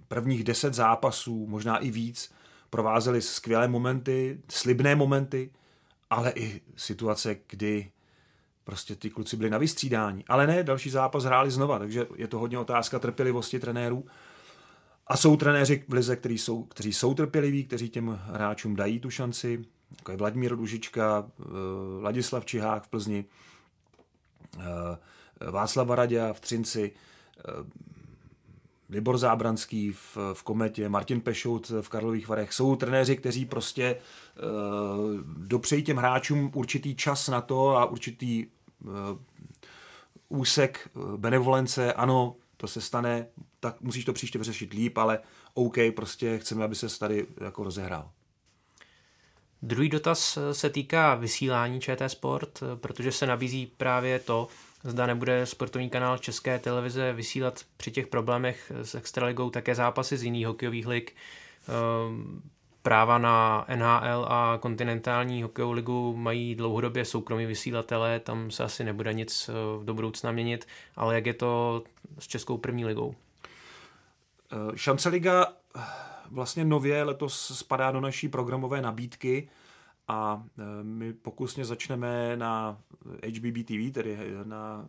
prvních 0.08 0.44
deset 0.44 0.74
zápasů, 0.74 1.46
možná 1.46 1.78
i 1.78 1.90
víc, 1.90 2.32
provázely 2.70 3.22
skvělé 3.22 3.68
momenty, 3.68 4.40
slibné 4.50 4.94
momenty, 4.94 5.50
ale 6.10 6.32
i 6.36 6.60
situace, 6.76 7.36
kdy 7.46 7.90
prostě 8.64 8.96
ty 8.96 9.10
kluci 9.10 9.36
byli 9.36 9.50
na 9.50 9.58
vystřídání. 9.58 10.24
Ale 10.28 10.46
ne, 10.46 10.62
další 10.62 10.90
zápas 10.90 11.24
hráli 11.24 11.50
znova, 11.50 11.78
takže 11.78 12.06
je 12.16 12.28
to 12.28 12.38
hodně 12.38 12.58
otázka 12.58 12.98
trpělivosti 12.98 13.60
trenérů. 13.60 14.04
A 15.06 15.16
jsou 15.16 15.36
trenéři 15.36 15.84
v 15.88 15.92
lize, 15.92 16.16
kteří 16.16 16.38
jsou, 16.38 16.62
kteří 16.62 16.92
jsou 16.92 17.14
trpěliví, 17.14 17.64
kteří 17.64 17.88
těm 17.88 18.20
hráčům 18.26 18.76
dají 18.76 19.00
tu 19.00 19.10
šanci, 19.10 19.64
jako 19.98 20.10
je 20.10 20.16
Vladimír 20.16 20.56
Dužička, 20.56 21.30
eh, 21.40 21.44
Ladislav 22.00 22.44
Čihák 22.44 22.82
v 22.84 22.88
Plzni, 22.88 23.24
eh, 24.58 25.50
Václav 25.50 25.86
Varadě 25.86 26.28
v 26.32 26.40
Třinci, 26.40 26.92
eh, 27.38 27.42
Libor 28.90 29.18
Zábranský 29.18 29.92
v, 29.92 30.16
v 30.32 30.42
Kometě, 30.42 30.88
Martin 30.88 31.20
Pešout 31.20 31.68
v 31.80 31.88
Karlových 31.88 32.28
Varech. 32.28 32.52
Jsou 32.52 32.76
trenéři, 32.76 33.16
kteří 33.16 33.44
prostě 33.44 33.96
uh, 33.96 35.20
dopřejí 35.36 35.82
těm 35.82 35.96
hráčům 35.96 36.50
určitý 36.54 36.94
čas 36.94 37.28
na 37.28 37.40
to 37.40 37.76
a 37.76 37.84
určitý 37.84 38.46
uh, 38.46 38.90
úsek 40.28 40.88
benevolence. 41.16 41.92
Ano, 41.92 42.36
to 42.56 42.68
se 42.68 42.80
stane, 42.80 43.26
tak 43.60 43.80
musíš 43.80 44.04
to 44.04 44.12
příště 44.12 44.38
vyřešit 44.38 44.72
líp, 44.72 44.98
ale 44.98 45.18
OK, 45.54 45.76
prostě 45.96 46.38
chceme, 46.38 46.64
aby 46.64 46.74
se 46.74 46.98
tady 46.98 47.26
jako 47.40 47.64
rozehrál. 47.64 48.10
Druhý 49.62 49.88
dotaz 49.88 50.38
se 50.52 50.70
týká 50.70 51.14
vysílání 51.14 51.80
ČT 51.80 52.10
Sport, 52.10 52.62
protože 52.74 53.12
se 53.12 53.26
nabízí 53.26 53.66
právě 53.66 54.18
to, 54.18 54.48
zda 54.84 55.06
nebude 55.06 55.46
sportovní 55.46 55.90
kanál 55.90 56.18
České 56.18 56.58
televize 56.58 57.12
vysílat 57.12 57.60
při 57.76 57.90
těch 57.90 58.06
problémech 58.06 58.72
s 58.82 58.94
Extraligou 58.94 59.50
také 59.50 59.74
zápasy 59.74 60.16
z 60.16 60.22
jiných 60.22 60.46
hokejových 60.46 60.86
lig. 60.86 61.16
Ehm, 61.68 62.42
práva 62.82 63.18
na 63.18 63.66
NHL 63.76 64.26
a 64.28 64.58
kontinentální 64.60 65.42
hokejovou 65.42 65.72
ligu 65.72 66.16
mají 66.16 66.54
dlouhodobě 66.54 67.04
soukromí 67.04 67.46
vysílatele, 67.46 68.20
tam 68.20 68.50
se 68.50 68.64
asi 68.64 68.84
nebude 68.84 69.12
nic 69.12 69.50
eh, 69.52 69.84
do 69.84 69.94
budoucna 69.94 70.32
měnit, 70.32 70.66
ale 70.96 71.14
jak 71.14 71.26
je 71.26 71.34
to 71.34 71.82
s 72.18 72.26
Českou 72.26 72.58
první 72.58 72.84
ligou? 72.84 73.14
Eh, 74.52 74.76
Šance 74.76 75.08
liga 75.08 75.46
vlastně 76.30 76.64
nově 76.64 77.02
letos 77.02 77.58
spadá 77.58 77.90
do 77.90 78.00
naší 78.00 78.28
programové 78.28 78.82
nabídky 78.82 79.48
a 80.10 80.44
e, 80.58 80.84
my 80.84 81.12
pokusně 81.12 81.64
začneme 81.64 82.36
na 82.36 82.80
HBB 83.26 83.66
TV, 83.66 83.92
tedy 83.92 84.18
na 84.44 84.88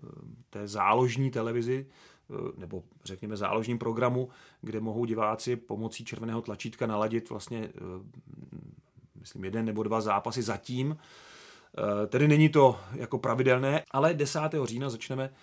té 0.49 0.67
záložní 0.67 1.31
televizi, 1.31 1.85
e, 2.29 2.59
nebo 2.59 2.83
řekněme 3.03 3.37
záložním 3.37 3.79
programu, 3.79 4.29
kde 4.61 4.79
mohou 4.79 5.05
diváci 5.05 5.55
pomocí 5.55 6.05
červeného 6.05 6.41
tlačítka 6.41 6.87
naladit 6.87 7.29
vlastně, 7.29 7.59
e, 7.59 7.71
myslím, 9.19 9.43
jeden 9.43 9.65
nebo 9.65 9.83
dva 9.83 10.01
zápasy 10.01 10.41
zatím. 10.41 10.97
Tedy 12.07 12.27
není 12.27 12.49
to 12.49 12.79
jako 12.93 13.17
pravidelné, 13.19 13.83
ale 13.91 14.13
10. 14.13 14.39
října 14.65 14.89
začneme 14.89 15.33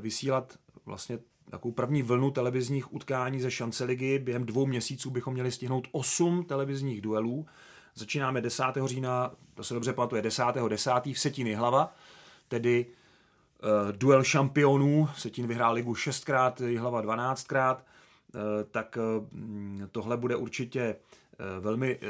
vysílat 0.00 0.58
vlastně 0.86 1.18
takovou 1.50 1.72
první 1.72 2.02
vlnu 2.02 2.30
televizních 2.30 2.94
utkání 2.94 3.40
ze 3.40 3.50
šance 3.50 3.84
ligy. 3.84 4.18
Během 4.18 4.46
dvou 4.46 4.66
měsíců 4.66 5.10
bychom 5.10 5.34
měli 5.34 5.52
stihnout 5.52 5.88
osm 5.92 6.44
televizních 6.44 7.00
duelů. 7.00 7.46
Začínáme 7.94 8.40
10. 8.40 8.64
října, 8.84 9.30
to 9.54 9.64
se 9.64 9.74
dobře 9.74 9.92
pamatuje, 9.92 10.22
10. 10.22 10.44
10. 10.68 10.90
v 11.04 11.20
Setiny 11.20 11.54
hlava, 11.54 11.94
tedy 12.48 12.86
uh, 12.86 13.92
duel 13.92 14.24
šampionů. 14.24 15.08
Setin 15.16 15.46
vyhrál 15.46 15.74
ligu 15.74 15.92
6krát, 15.92 16.66
Jihlava 16.66 17.02
12krát. 17.02 17.76
Uh, 17.76 18.40
tak 18.70 18.98
uh, 19.20 19.86
tohle 19.92 20.16
bude 20.16 20.36
určitě 20.36 20.96
velmi 21.60 21.96
uh, 21.96 22.02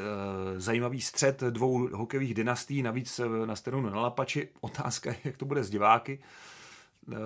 zajímavý 0.57 1.01
střed 1.01 1.40
dvou 1.40 1.88
hokejových 1.97 2.35
dynastí, 2.35 2.83
navíc 2.83 3.21
na 3.45 3.57
stranu 3.57 3.90
na 3.90 4.01
Lapači. 4.01 4.49
Otázka 4.61 5.11
je, 5.11 5.16
jak 5.25 5.37
to 5.37 5.45
bude 5.45 5.64
s 5.64 5.71
diváky. 5.71 6.19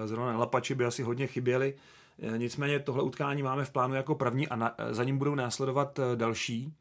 Zrovna 0.04 0.32
na 0.32 0.38
Lapači 0.38 0.74
by 0.74 0.84
asi 0.84 1.02
hodně 1.02 1.26
chyběli. 1.26 1.74
Eh, 2.18 2.38
nicméně 2.38 2.78
tohle 2.78 3.02
utkání 3.02 3.42
máme 3.42 3.64
v 3.64 3.70
plánu 3.70 3.94
jako 3.94 4.14
první 4.14 4.48
a 4.48 4.56
na, 4.56 4.74
eh, 4.78 4.94
za 4.94 5.04
ním 5.04 5.18
budou 5.18 5.34
následovat 5.34 5.98
eh, 5.98 6.16
další. 6.16 6.74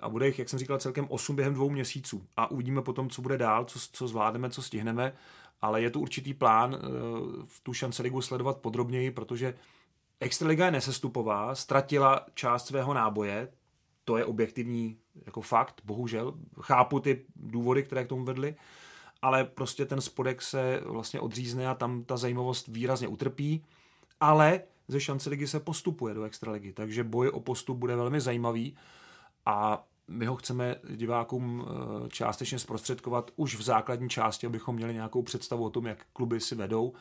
A 0.00 0.08
bude 0.08 0.26
jich, 0.26 0.38
jak 0.38 0.48
jsem 0.48 0.58
říkal, 0.58 0.78
celkem 0.78 1.06
8 1.08 1.36
během 1.36 1.54
dvou 1.54 1.70
měsíců. 1.70 2.26
A 2.36 2.50
uvidíme 2.50 2.82
potom, 2.82 3.10
co 3.10 3.22
bude 3.22 3.38
dál, 3.38 3.64
co, 3.64 3.78
co 3.92 4.08
zvládneme, 4.08 4.50
co 4.50 4.62
stihneme. 4.62 5.12
Ale 5.62 5.82
je 5.82 5.90
tu 5.90 6.00
určitý 6.00 6.34
plán 6.34 6.78
v 7.44 7.60
tu 7.60 7.72
šance 7.72 8.02
ligu 8.02 8.20
sledovat 8.20 8.58
podrobněji, 8.58 9.10
protože 9.10 9.54
Extraliga 10.20 10.64
je 10.64 10.70
nesestupová, 10.70 11.54
ztratila 11.54 12.26
část 12.34 12.66
svého 12.66 12.94
náboje, 12.94 13.48
to 14.04 14.16
je 14.16 14.24
objektivní 14.24 14.96
jako 15.26 15.40
fakt, 15.40 15.80
bohužel. 15.84 16.34
Chápu 16.60 17.00
ty 17.00 17.24
důvody, 17.36 17.82
které 17.82 18.04
k 18.04 18.08
tomu 18.08 18.24
vedly, 18.24 18.54
ale 19.22 19.44
prostě 19.44 19.86
ten 19.86 20.00
spodek 20.00 20.42
se 20.42 20.80
vlastně 20.84 21.20
odřízne 21.20 21.68
a 21.68 21.74
tam 21.74 22.04
ta 22.04 22.16
zajímavost 22.16 22.68
výrazně 22.68 23.08
utrpí 23.08 23.64
ale 24.20 24.60
ze 24.88 25.00
šance 25.00 25.30
ligy 25.30 25.46
se 25.46 25.60
postupuje 25.60 26.14
do 26.14 26.24
extraligy, 26.24 26.72
takže 26.72 27.04
boj 27.04 27.28
o 27.28 27.40
postup 27.40 27.78
bude 27.78 27.96
velmi 27.96 28.20
zajímavý 28.20 28.76
a 29.46 29.86
my 30.08 30.26
ho 30.26 30.36
chceme 30.36 30.76
divákům 30.90 31.66
eh, 31.66 32.08
částečně 32.08 32.58
zprostředkovat 32.58 33.30
už 33.36 33.56
v 33.56 33.62
základní 33.62 34.08
části, 34.08 34.46
abychom 34.46 34.76
měli 34.76 34.94
nějakou 34.94 35.22
představu 35.22 35.64
o 35.64 35.70
tom, 35.70 35.86
jak 35.86 35.98
kluby 36.12 36.40
si 36.40 36.54
vedou 36.54 36.92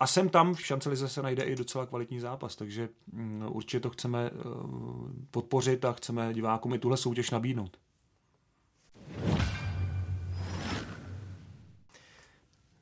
a 0.00 0.06
sem 0.06 0.28
tam 0.28 0.54
v 0.54 0.66
šancelize 0.66 1.08
se 1.08 1.22
najde 1.22 1.42
i 1.42 1.56
docela 1.56 1.86
kvalitní 1.86 2.20
zápas, 2.20 2.56
takže 2.56 2.88
mm, 3.12 3.44
určitě 3.48 3.80
to 3.80 3.90
chceme 3.90 4.30
uh, 4.30 5.10
podpořit 5.30 5.84
a 5.84 5.92
chceme 5.92 6.34
divákům 6.34 6.74
i 6.74 6.78
tuhle 6.78 6.96
soutěž 6.96 7.30
nabídnout. 7.30 7.76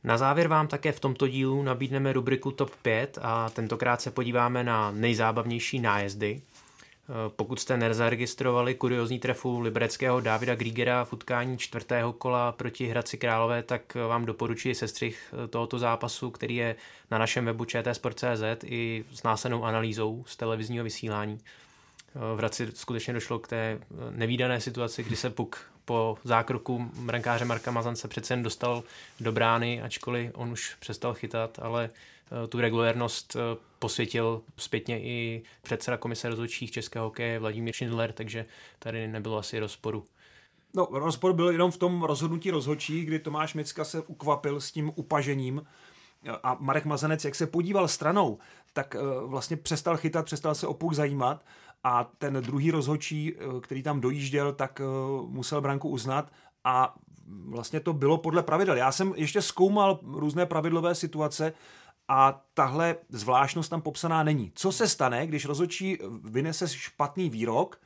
Na 0.05 0.19
závěr 0.19 0.49
vám 0.49 0.69
také 0.69 0.93
v 0.93 1.01
tomto 1.01 1.29
dílu 1.29 1.63
nabídneme 1.63 2.13
rubriku 2.13 2.51
Top 2.51 2.71
5 2.83 3.19
a 3.23 3.51
tentokrát 3.51 4.01
se 4.01 4.11
podíváme 4.11 4.65
na 4.65 4.91
nejzábavnější 4.91 5.81
nájezdy. 5.81 6.43
Eh, 7.11 7.31
pokud 7.37 7.61
jste 7.61 7.77
nezaregistrovali 7.77 8.75
kuriozní 8.75 9.19
trefu 9.19 9.61
libereckého 9.61 10.21
Davida 10.21 10.55
Griegera 10.55 11.05
v 11.05 11.13
utkání 11.13 11.59
čtvrtého 11.59 12.13
kola 12.13 12.53
proti 12.53 12.87
Hradci 12.87 13.19
Králové, 13.19 13.63
tak 13.63 13.95
vám 13.95 14.27
doporučuji 14.27 14.75
sestřih 14.75 15.35
eh, 15.45 15.49
tohoto 15.49 15.79
zápasu, 15.79 16.31
který 16.31 16.57
je 16.57 16.77
na 17.11 17.19
našem 17.19 17.45
webu 17.45 17.65
čtsport.cz 17.65 18.65
i 18.65 19.05
s 19.15 19.23
následnou 19.23 19.65
analýzou 19.65 20.25
z 20.27 20.37
televizního 20.37 20.85
vysílání. 20.85 21.39
Eh, 21.41 22.19
v 22.35 22.39
Hradci 22.39 22.69
skutečně 22.75 23.15
došlo 23.15 23.39
k 23.39 23.49
té 23.49 23.79
nevýdané 24.11 24.61
situaci, 24.61 25.03
kdy 25.03 25.17
se 25.17 25.31
puk 25.31 25.71
po 25.85 26.19
zákroku 26.25 26.91
brankáře 26.95 27.45
Marka 27.45 27.71
Mazance 27.71 28.09
přece 28.09 28.33
jen 28.33 28.43
dostal 28.43 28.83
do 29.21 29.33
brány, 29.33 29.83
ačkoliv 29.83 30.31
on 30.35 30.53
už 30.53 30.75
přestal 30.75 31.15
chytat, 31.15 31.59
ale 31.63 31.91
Eh, 31.91 32.18
tu 32.49 32.61
regulérnost 32.61 33.37
eh, 33.37 33.57
posvětil 33.79 34.43
zpětně 34.57 35.03
i 35.03 35.43
předseda 35.63 35.97
komise 35.97 36.29
rozhodčích 36.29 36.71
českého 36.71 37.07
hokeje 37.07 37.39
Vladimír 37.39 37.75
Schindler, 37.75 38.13
takže 38.13 38.47
tady 38.79 39.09
nebylo 39.09 39.39
asi 39.39 39.59
rozporu. 39.59 40.07
No, 40.75 40.89
rozpor 40.91 41.33
byl 41.33 41.51
jenom 41.51 41.71
v 41.71 41.77
tom 41.77 42.03
rozhodnutí 42.03 42.51
rozhodčí, 42.51 43.05
kdy 43.05 43.19
Tomáš 43.19 43.55
Micka 43.55 43.85
se 43.85 44.01
ukvapil 44.01 44.61
s 44.61 44.73
tím 44.73 44.93
upažením 44.95 45.67
a 46.43 46.57
Marek 46.61 46.85
Mazanec, 46.85 47.25
jak 47.25 47.35
se 47.35 47.47
podíval 47.47 47.89
stranou, 47.89 48.39
tak 48.73 48.95
eh, 48.95 48.99
vlastně 49.27 49.57
přestal 49.57 49.97
chytat, 49.97 50.25
přestal 50.25 50.55
se 50.55 50.67
o 50.67 50.75
puk 50.75 50.93
zajímat 50.93 51.45
a 51.85 52.11
ten 52.19 52.35
druhý 52.35 52.71
rozhodčí, 52.71 53.35
který 53.61 53.83
tam 53.83 54.01
dojížděl, 54.01 54.53
tak 54.53 54.81
musel 55.27 55.61
branku 55.61 55.89
uznat 55.89 56.33
a 56.65 56.95
vlastně 57.49 57.81
to 57.81 57.93
bylo 57.93 58.19
podle 58.19 58.43
pravidel. 58.43 58.77
Já 58.77 58.93
jsem 58.93 59.13
ještě 59.17 59.43
zkoumal 59.43 60.01
různé 60.03 60.47
pravidlové 60.47 60.95
situace 60.95 61.53
a 62.09 62.45
tahle 62.55 62.97
zvláštnost 63.09 63.71
tam 63.71 63.83
popsaná 63.83 64.23
není. 64.23 64.53
Co 64.55 64.73
se 64.73 64.89
stane, 64.89 65.27
když 65.27 65.45
rozhodčí 65.45 65.99
vynese 66.25 66.69
špatný 66.69 67.31
výrok, 67.31 67.81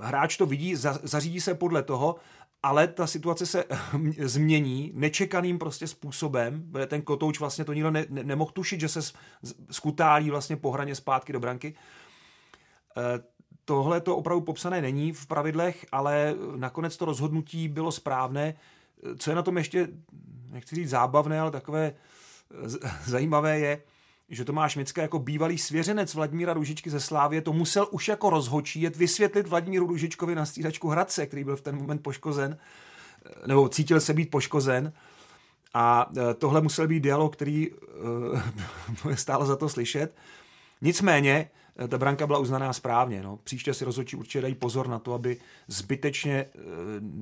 hráč 0.00 0.36
to 0.36 0.46
vidí, 0.46 0.76
zařídí 1.02 1.40
se 1.40 1.54
podle 1.54 1.82
toho, 1.82 2.16
ale 2.62 2.88
ta 2.88 3.06
situace 3.06 3.46
se 3.46 3.64
změní 4.18 4.92
nečekaným 4.94 5.58
prostě 5.58 5.86
způsobem, 5.86 6.72
ten 6.86 7.02
kotouč 7.02 7.40
vlastně 7.40 7.64
to 7.64 7.72
nikdo 7.72 7.90
ne, 7.90 8.06
ne, 8.08 8.24
nemohl 8.24 8.50
tušit, 8.50 8.80
že 8.80 8.88
se 8.88 9.00
skutálí 9.70 10.30
vlastně 10.30 10.56
po 10.56 10.70
hraně 10.70 10.94
zpátky 10.94 11.32
do 11.32 11.40
branky. 11.40 11.74
E, 12.96 13.02
tohle 13.64 14.00
to 14.00 14.16
opravdu 14.16 14.40
popsané 14.40 14.82
není 14.82 15.12
v 15.12 15.26
pravidlech, 15.26 15.86
ale 15.92 16.34
nakonec 16.56 16.96
to 16.96 17.04
rozhodnutí 17.04 17.68
bylo 17.68 17.92
správné. 17.92 18.54
Co 19.18 19.30
je 19.30 19.36
na 19.36 19.42
tom 19.42 19.56
ještě, 19.56 19.88
nechci 20.50 20.76
říct 20.76 20.90
zábavné, 20.90 21.40
ale 21.40 21.50
takové 21.50 21.94
zajímavé 23.06 23.58
je, 23.58 23.82
že 24.28 24.44
Tomáš 24.44 24.76
Micka 24.76 25.02
jako 25.02 25.18
bývalý 25.18 25.58
svěřenec 25.58 26.14
Vladimíra 26.14 26.52
Ružičky 26.52 26.90
ze 26.90 27.00
Slávě 27.00 27.42
to 27.42 27.52
musel 27.52 27.88
už 27.90 28.08
jako 28.08 28.30
rozhočí 28.30 28.82
jet 28.82 28.96
vysvětlit 28.96 29.48
Vladimíru 29.48 29.86
Ružičkovi 29.86 30.34
na 30.34 30.46
střídačku 30.46 30.88
Hradce, 30.88 31.26
který 31.26 31.44
byl 31.44 31.56
v 31.56 31.60
ten 31.60 31.76
moment 31.76 32.02
poškozen, 32.02 32.58
nebo 33.46 33.68
cítil 33.68 34.00
se 34.00 34.14
být 34.14 34.30
poškozen. 34.30 34.92
A 35.74 36.10
e, 36.16 36.34
tohle 36.34 36.60
musel 36.60 36.88
být 36.88 37.00
dialog, 37.00 37.36
který 37.36 37.70
uh, 39.04 39.14
stále 39.14 39.46
za 39.46 39.56
to 39.56 39.68
slyšet. 39.68 40.14
Nicméně, 40.80 41.50
ta 41.88 41.98
branka 41.98 42.26
byla 42.26 42.38
uznaná 42.38 42.72
správně. 42.72 43.22
No. 43.22 43.36
Příště 43.36 43.74
si 43.74 43.84
rozhodčí 43.84 44.16
určitě 44.16 44.40
dají 44.40 44.54
pozor 44.54 44.88
na 44.88 44.98
to, 44.98 45.14
aby 45.14 45.36
zbytečně 45.68 46.46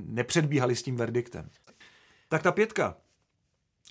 nepředbíhali 0.07 0.77
s 0.77 0.83
tím 0.83 0.97
verdiktem. 0.97 1.51
Tak 2.29 2.43
ta 2.43 2.53
pětka 2.53 2.97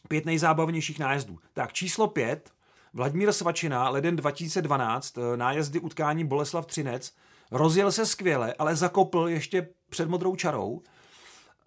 pět 0.07 0.25
nejzábavnějších 0.25 0.99
nájezdů. 0.99 1.39
Tak 1.53 1.73
číslo 1.73 2.07
pět, 2.07 2.51
Vladimír 2.93 3.33
Svačina, 3.33 3.89
leden 3.89 4.15
2012, 4.15 5.17
eh, 5.17 5.37
nájezdy 5.37 5.79
utkání 5.79 6.25
Boleslav 6.25 6.65
Třinec, 6.65 7.13
rozjel 7.51 7.91
se 7.91 8.05
skvěle, 8.05 8.53
ale 8.59 8.75
zakopl 8.75 9.27
ještě 9.29 9.67
před 9.89 10.09
modrou 10.09 10.35
čarou. 10.35 10.81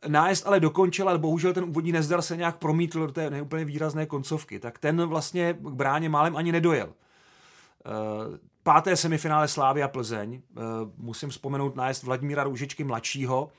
Nájezd 0.09 0.47
ale 0.47 0.61
dokončil, 0.61 1.09
ale 1.09 1.19
bohužel 1.19 1.53
ten 1.53 1.65
úvodní 1.65 1.93
nezdar 1.93 2.23
se 2.23 2.37
nějak 2.37 2.57
promítl 2.57 3.07
do 3.07 3.13
té 3.13 3.31
neúplně 3.31 3.65
výrazné 3.65 4.07
koncovky, 4.07 4.61
tak 4.61 4.79
ten 4.79 5.07
vlastně 5.07 5.53
k 5.53 5.71
bráně 5.71 6.09
málem 6.09 6.37
ani 6.37 6.53
nedojel. 6.53 6.89
Eh, 6.89 8.39
páté 8.63 8.97
semifinále 8.97 9.49
Slávy 9.49 9.83
a 9.83 9.89
Plzeň, 9.89 10.35
eh, 10.35 10.61
musím 10.97 11.29
vzpomenout 11.29 11.77
nájezd 11.77 12.03
Vladimíra 12.03 12.45
Růžičky 12.45 12.85
mladšího, 12.85 13.51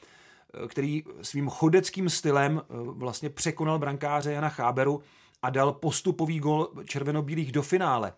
který 0.68 1.04
svým 1.22 1.50
chodeckým 1.50 2.10
stylem 2.10 2.62
eh, 2.62 2.74
vlastně 2.84 3.30
překonal 3.30 3.80
brankáře 3.80 4.32
Jana 4.32 4.50
Cháberu 4.50 5.02
a 5.42 5.50
dal 5.50 5.74
postupový 5.74 6.40
gol 6.40 6.70
červenobílých 6.86 7.52
do 7.52 7.62
finále. 7.62 8.14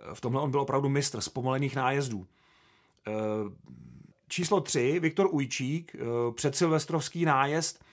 Eh, 0.00 0.14
v 0.14 0.20
tomhle 0.20 0.42
on 0.42 0.50
byl 0.50 0.60
opravdu 0.60 0.88
mistr 0.88 1.20
zpomalených 1.20 1.76
nájezdů. 1.76 2.26
Eh, 3.06 3.12
číslo 4.28 4.60
3, 4.60 5.00
Viktor 5.00 5.28
Ujčík, 5.30 5.96
předsilvestrovský 6.34 7.24
nájezd 7.24 7.84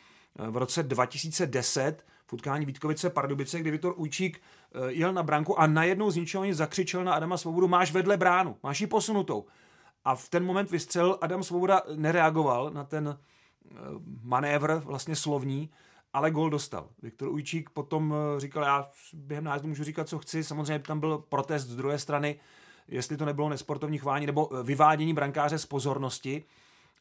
v 0.49 0.57
roce 0.57 0.83
2010 0.83 2.05
v 2.27 2.33
utkání 2.33 2.65
Vítkovice 2.65 3.09
Pardubice, 3.09 3.59
kdy 3.59 3.71
Viktor 3.71 3.93
Ujčík 3.97 4.41
jel 4.87 5.13
na 5.13 5.23
branku 5.23 5.59
a 5.59 5.67
najednou 5.67 6.11
z 6.11 6.15
ničeho 6.15 6.43
nic 6.43 6.57
zakřičel 6.57 7.03
na 7.03 7.13
Adama 7.13 7.37
Svobodu, 7.37 7.67
máš 7.67 7.91
vedle 7.91 8.17
bránu, 8.17 8.57
máš 8.63 8.81
ji 8.81 8.87
posunutou. 8.87 9.45
A 10.07 10.15
v 10.15 10.29
ten 10.29 10.45
moment 10.45 10.71
vystřelil, 10.71 11.17
Adam 11.21 11.43
Svoboda 11.43 11.81
nereagoval 11.95 12.69
na 12.69 12.83
ten 12.83 13.17
eh, 13.17 13.75
manévr 14.23 14.73
vlastně 14.73 15.15
slovní, 15.15 15.69
ale 16.13 16.31
gol 16.31 16.49
dostal. 16.49 16.89
Viktor 17.01 17.27
Ujčík 17.27 17.69
potom 17.69 18.13
eh, 18.13 18.39
říkal, 18.39 18.63
já 18.63 18.89
během 19.13 19.43
nájezdu 19.43 19.67
můžu 19.67 19.83
říkat, 19.83 20.09
co 20.09 20.19
chci, 20.19 20.43
samozřejmě 20.43 20.79
tam 20.79 20.99
byl 20.99 21.17
protest 21.17 21.67
z 21.67 21.75
druhé 21.75 21.99
strany, 21.99 22.39
jestli 22.87 23.17
to 23.17 23.25
nebylo 23.25 23.49
nesportovní 23.49 23.97
chování 23.97 24.25
nebo 24.25 24.49
eh, 24.59 24.63
vyvádění 24.63 25.13
brankáře 25.13 25.57
z 25.57 25.65
pozornosti, 25.65 26.43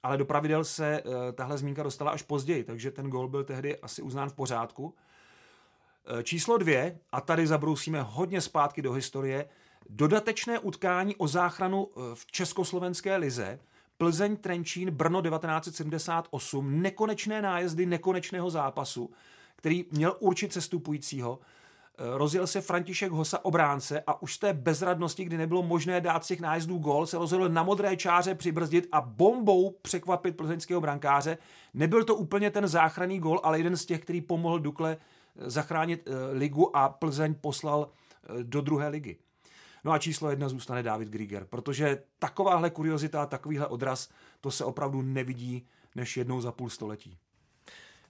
ale 0.03 0.17
do 0.17 0.25
pravidel 0.25 0.65
se 0.65 1.03
tahle 1.35 1.59
zmínka 1.59 1.83
dostala 1.83 2.11
až 2.11 2.23
později, 2.23 2.65
takže 2.65 2.91
ten 2.91 3.11
gol 3.11 3.29
byl 3.29 3.45
tehdy 3.45 3.79
asi 3.79 4.03
uznán 4.03 4.31
v 4.31 4.35
pořádku. 4.35 4.95
Číslo 6.23 6.59
dvě, 6.59 6.99
a 7.13 7.21
tady 7.21 7.47
zabrousíme 7.47 8.03
hodně 8.03 8.41
zpátky 8.41 8.83
do 8.83 8.93
historie, 8.93 9.49
Dodatečné 9.89 10.59
utkání 10.59 11.17
o 11.17 11.29
záchranu 11.29 11.89
eh, 11.89 12.01
v 12.15 12.27
československé 12.27 13.17
lize, 13.17 13.59
Plzeň, 13.99 14.37
Trenčín, 14.37 14.91
Brno 14.91 15.23
1978, 15.23 16.83
nekonečné 16.83 17.43
nájezdy 17.43 17.87
nekonečného 17.87 18.51
zápasu, 18.51 19.11
který 19.57 19.85
měl 19.91 20.17
určit 20.21 20.53
cestupujícího. 20.53 21.39
Eh, 21.39 22.19
rozjel 22.19 22.47
se 22.47 22.61
František 22.61 23.13
Hosa 23.13 23.45
obránce 23.45 24.03
a 24.07 24.23
už 24.23 24.35
z 24.35 24.39
té 24.39 24.53
bezradnosti, 24.53 25.25
kdy 25.25 25.37
nebylo 25.37 25.63
možné 25.63 26.01
dát 26.01 26.25
z 26.25 26.29
těch 26.29 26.41
nájezdů 26.41 26.79
gol, 26.79 27.07
se 27.07 27.19
rozhodl 27.19 27.49
na 27.49 27.63
modré 27.63 27.97
čáře 27.97 28.35
přibrzdit 28.35 28.89
a 28.93 29.01
bombou 29.01 29.71
překvapit 29.83 30.37
plzeňského 30.37 30.81
brankáře. 30.81 31.39
Nebyl 31.75 32.05
to 32.05 32.15
úplně 32.15 32.51
ten 32.51 32.69
záchranný 32.69 33.19
gol, 33.19 33.41
ale 33.43 33.59
jeden 33.59 33.77
z 33.77 33.87
těch, 33.87 34.01
který 34.01 34.21
pomohl 34.21 34.59
Dukle 34.59 34.97
eh, 34.97 35.51
zachránit 35.51 36.09
ligu 36.33 36.77
a 36.77 36.89
Plzeň 36.89 37.35
poslal 37.35 37.89
do 38.43 38.61
druhé 38.61 38.89
ligy. 38.89 39.17
No 39.87 39.93
a 39.93 39.99
číslo 39.99 40.31
jedna 40.31 40.49
zůstane 40.49 40.83
David 40.83 41.09
Grieger, 41.09 41.45
protože 41.45 42.03
takováhle 42.19 42.71
kuriozita, 42.71 43.27
takovýhle 43.27 43.67
odraz, 43.67 44.09
to 44.41 44.51
se 44.51 44.65
opravdu 44.65 45.03
nevidí 45.03 45.67
než 45.95 46.17
jednou 46.17 46.41
za 46.41 46.53
půl 46.53 46.71
století. 46.71 47.17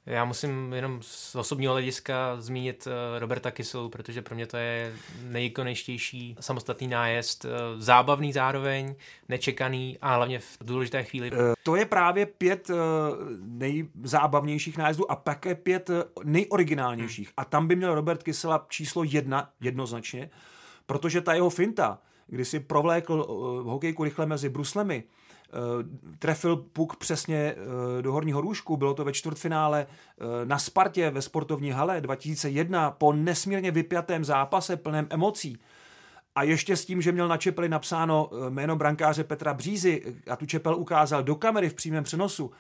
Já 0.07 0.25
musím 0.25 0.73
jenom 0.73 1.03
z 1.03 1.35
osobního 1.35 1.73
hlediska 1.73 2.37
zmínit 2.41 2.89
eh, 2.91 3.19
Roberta 3.19 3.51
Kyselu, 3.51 3.89
protože 3.89 4.23
pro 4.23 4.35
mě 4.35 4.47
to 4.47 4.57
je 4.57 4.95
nejkonejštější 5.23 6.37
samostatný 6.41 6.89
nájezd, 6.89 7.45
eh, 7.45 7.49
zábavný 7.79 8.33
zároveň, 8.33 8.95
nečekaný 9.29 9.99
a 10.03 10.15
hlavně 10.15 10.39
v 10.39 10.59
důležité 10.61 11.05
chvíli. 11.05 11.31
Eh, 11.33 11.55
to 11.63 11.77
je 11.77 11.85
právě 11.85 12.27
pět 12.27 12.71
nejzábavnějších 13.41 14.79
nájezdů 14.79 15.11
a 15.11 15.17
také 15.17 15.55
pět 15.55 15.91
nejoriginálnějších. 16.25 17.29
Hmm. 17.29 17.35
A 17.37 17.45
tam 17.45 17.69
by 17.69 17.77
měl 17.77 17.95
Robert 17.95 18.23
Kysela 18.23 18.67
číslo 18.69 19.05
jedna 19.05 19.51
jednoznačně 19.61 20.31
protože 20.87 21.21
ta 21.21 21.35
jeho 21.35 21.51
finta, 21.51 21.99
kdy 22.27 22.45
si 22.45 22.61
provlékl 22.61 23.27
uh, 23.29 23.73
hokejku 23.73 24.05
rychle 24.05 24.27
mezi 24.27 24.49
bruslemi, 24.49 25.05
uh, 25.05 26.19
trefil 26.19 26.57
puk 26.57 26.97
přesně 26.97 27.55
uh, 27.55 28.03
do 28.03 28.13
horního 28.13 28.41
růžku, 28.41 28.77
bylo 28.77 28.95
to 28.95 29.05
ve 29.05 29.13
čtvrtfinále 29.13 29.87
na 30.45 30.59
Spartě 30.59 31.11
ve 31.11 31.23
sportovní 31.23 31.71
hale 31.71 32.01
2001 32.01 32.91
po 32.91 33.13
nesmírně 33.13 33.71
vypjatém 33.71 34.25
zápase 34.25 34.77
plném 34.77 35.07
emocí, 35.11 35.59
a 36.35 36.43
ještě 36.43 36.77
s 36.77 36.85
tím, 36.85 37.03
že 37.03 37.13
měl 37.13 37.29
na 37.29 37.37
čepeli 37.37 37.69
napsáno 37.69 38.31
jméno 38.49 38.77
brankáře 38.77 39.25
Petra 39.25 39.55
Břízy 39.55 40.03
a 40.31 40.37
tu 40.37 40.47
čepel 40.47 40.77
ukázal 40.77 41.23
do 41.23 41.35
kamery 41.35 41.69
v 41.69 41.75
přímém 41.75 42.05
přenosu, 42.05 42.51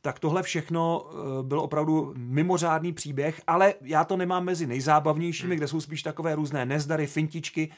tak 0.00 0.18
tohle 0.18 0.42
všechno 0.42 1.10
eh, 1.10 1.42
byl 1.42 1.60
opravdu 1.60 2.14
mimořádný 2.16 2.92
příběh, 2.92 3.40
ale 3.46 3.74
já 3.80 4.04
to 4.04 4.16
nemám 4.16 4.44
mezi 4.44 4.66
nejzábavnějšími, 4.66 5.48
hmm. 5.48 5.56
kde 5.56 5.68
jsou 5.68 5.80
spíš 5.80 6.02
takové 6.02 6.34
různé 6.34 6.66
nezdary, 6.66 7.06
fintičky 7.06 7.72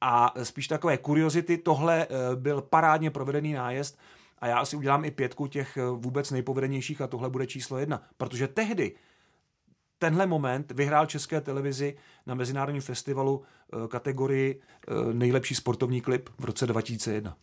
a 0.00 0.34
spíš 0.42 0.68
takové 0.68 0.98
kuriozity. 0.98 1.58
Tohle 1.58 2.06
eh, 2.06 2.36
byl 2.36 2.62
parádně 2.62 3.10
provedený 3.10 3.52
nájezd 3.52 3.98
a 4.38 4.46
já 4.46 4.58
asi 4.58 4.76
udělám 4.76 5.04
i 5.04 5.10
pětku 5.10 5.46
těch 5.46 5.76
eh, 5.76 5.82
vůbec 5.90 6.30
nejpovedenějších 6.30 7.00
a 7.00 7.06
tohle 7.06 7.30
bude 7.30 7.46
číslo 7.46 7.78
jedna, 7.78 8.02
protože 8.16 8.48
tehdy 8.48 8.92
tenhle 9.98 10.26
moment 10.26 10.72
vyhrál 10.72 11.06
České 11.06 11.40
televizi 11.40 11.96
na 12.26 12.34
Mezinárodním 12.34 12.82
festivalu 12.82 13.42
kategorii 13.88 14.60
nejlepší 15.12 15.54
sportovní 15.54 16.00
klip 16.00 16.30
v 16.38 16.44
roce 16.44 16.66
2001. 16.66 17.36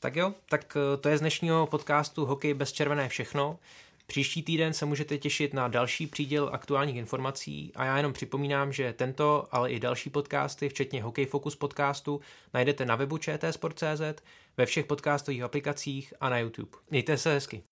Tak 0.00 0.16
jo, 0.16 0.34
tak 0.48 0.76
eh, 0.76 0.96
to 0.96 1.08
je 1.08 1.18
z 1.18 1.20
dnešního 1.20 1.66
podcastu 1.66 2.26
Hokej 2.26 2.54
bez 2.54 2.72
červené 2.72 3.08
všechno. 3.08 3.58
Příští 4.06 4.42
týden 4.42 4.72
se 4.72 4.86
můžete 4.86 5.18
těšit 5.18 5.54
na 5.54 5.68
další 5.68 6.06
příděl 6.06 6.50
aktuálních 6.52 6.96
informací 6.96 7.72
a 7.74 7.84
já 7.84 7.96
jenom 7.96 8.12
připomínám, 8.12 8.72
že 8.72 8.92
tento, 8.92 9.46
ale 9.50 9.70
i 9.70 9.80
další 9.80 10.10
podcasty, 10.10 10.68
včetně 10.68 11.02
Hokej 11.02 11.26
Focus 11.26 11.56
podcastu, 11.56 12.20
najdete 12.54 12.84
na 12.84 12.96
webu 12.96 13.18
čtsport.cz, 13.18 14.22
ve 14.56 14.66
všech 14.66 14.86
podcastových 14.86 15.42
aplikacích 15.42 16.14
a 16.20 16.28
na 16.28 16.38
YouTube. 16.38 16.78
Mějte 16.90 17.18
se 17.18 17.32
hezky. 17.32 17.62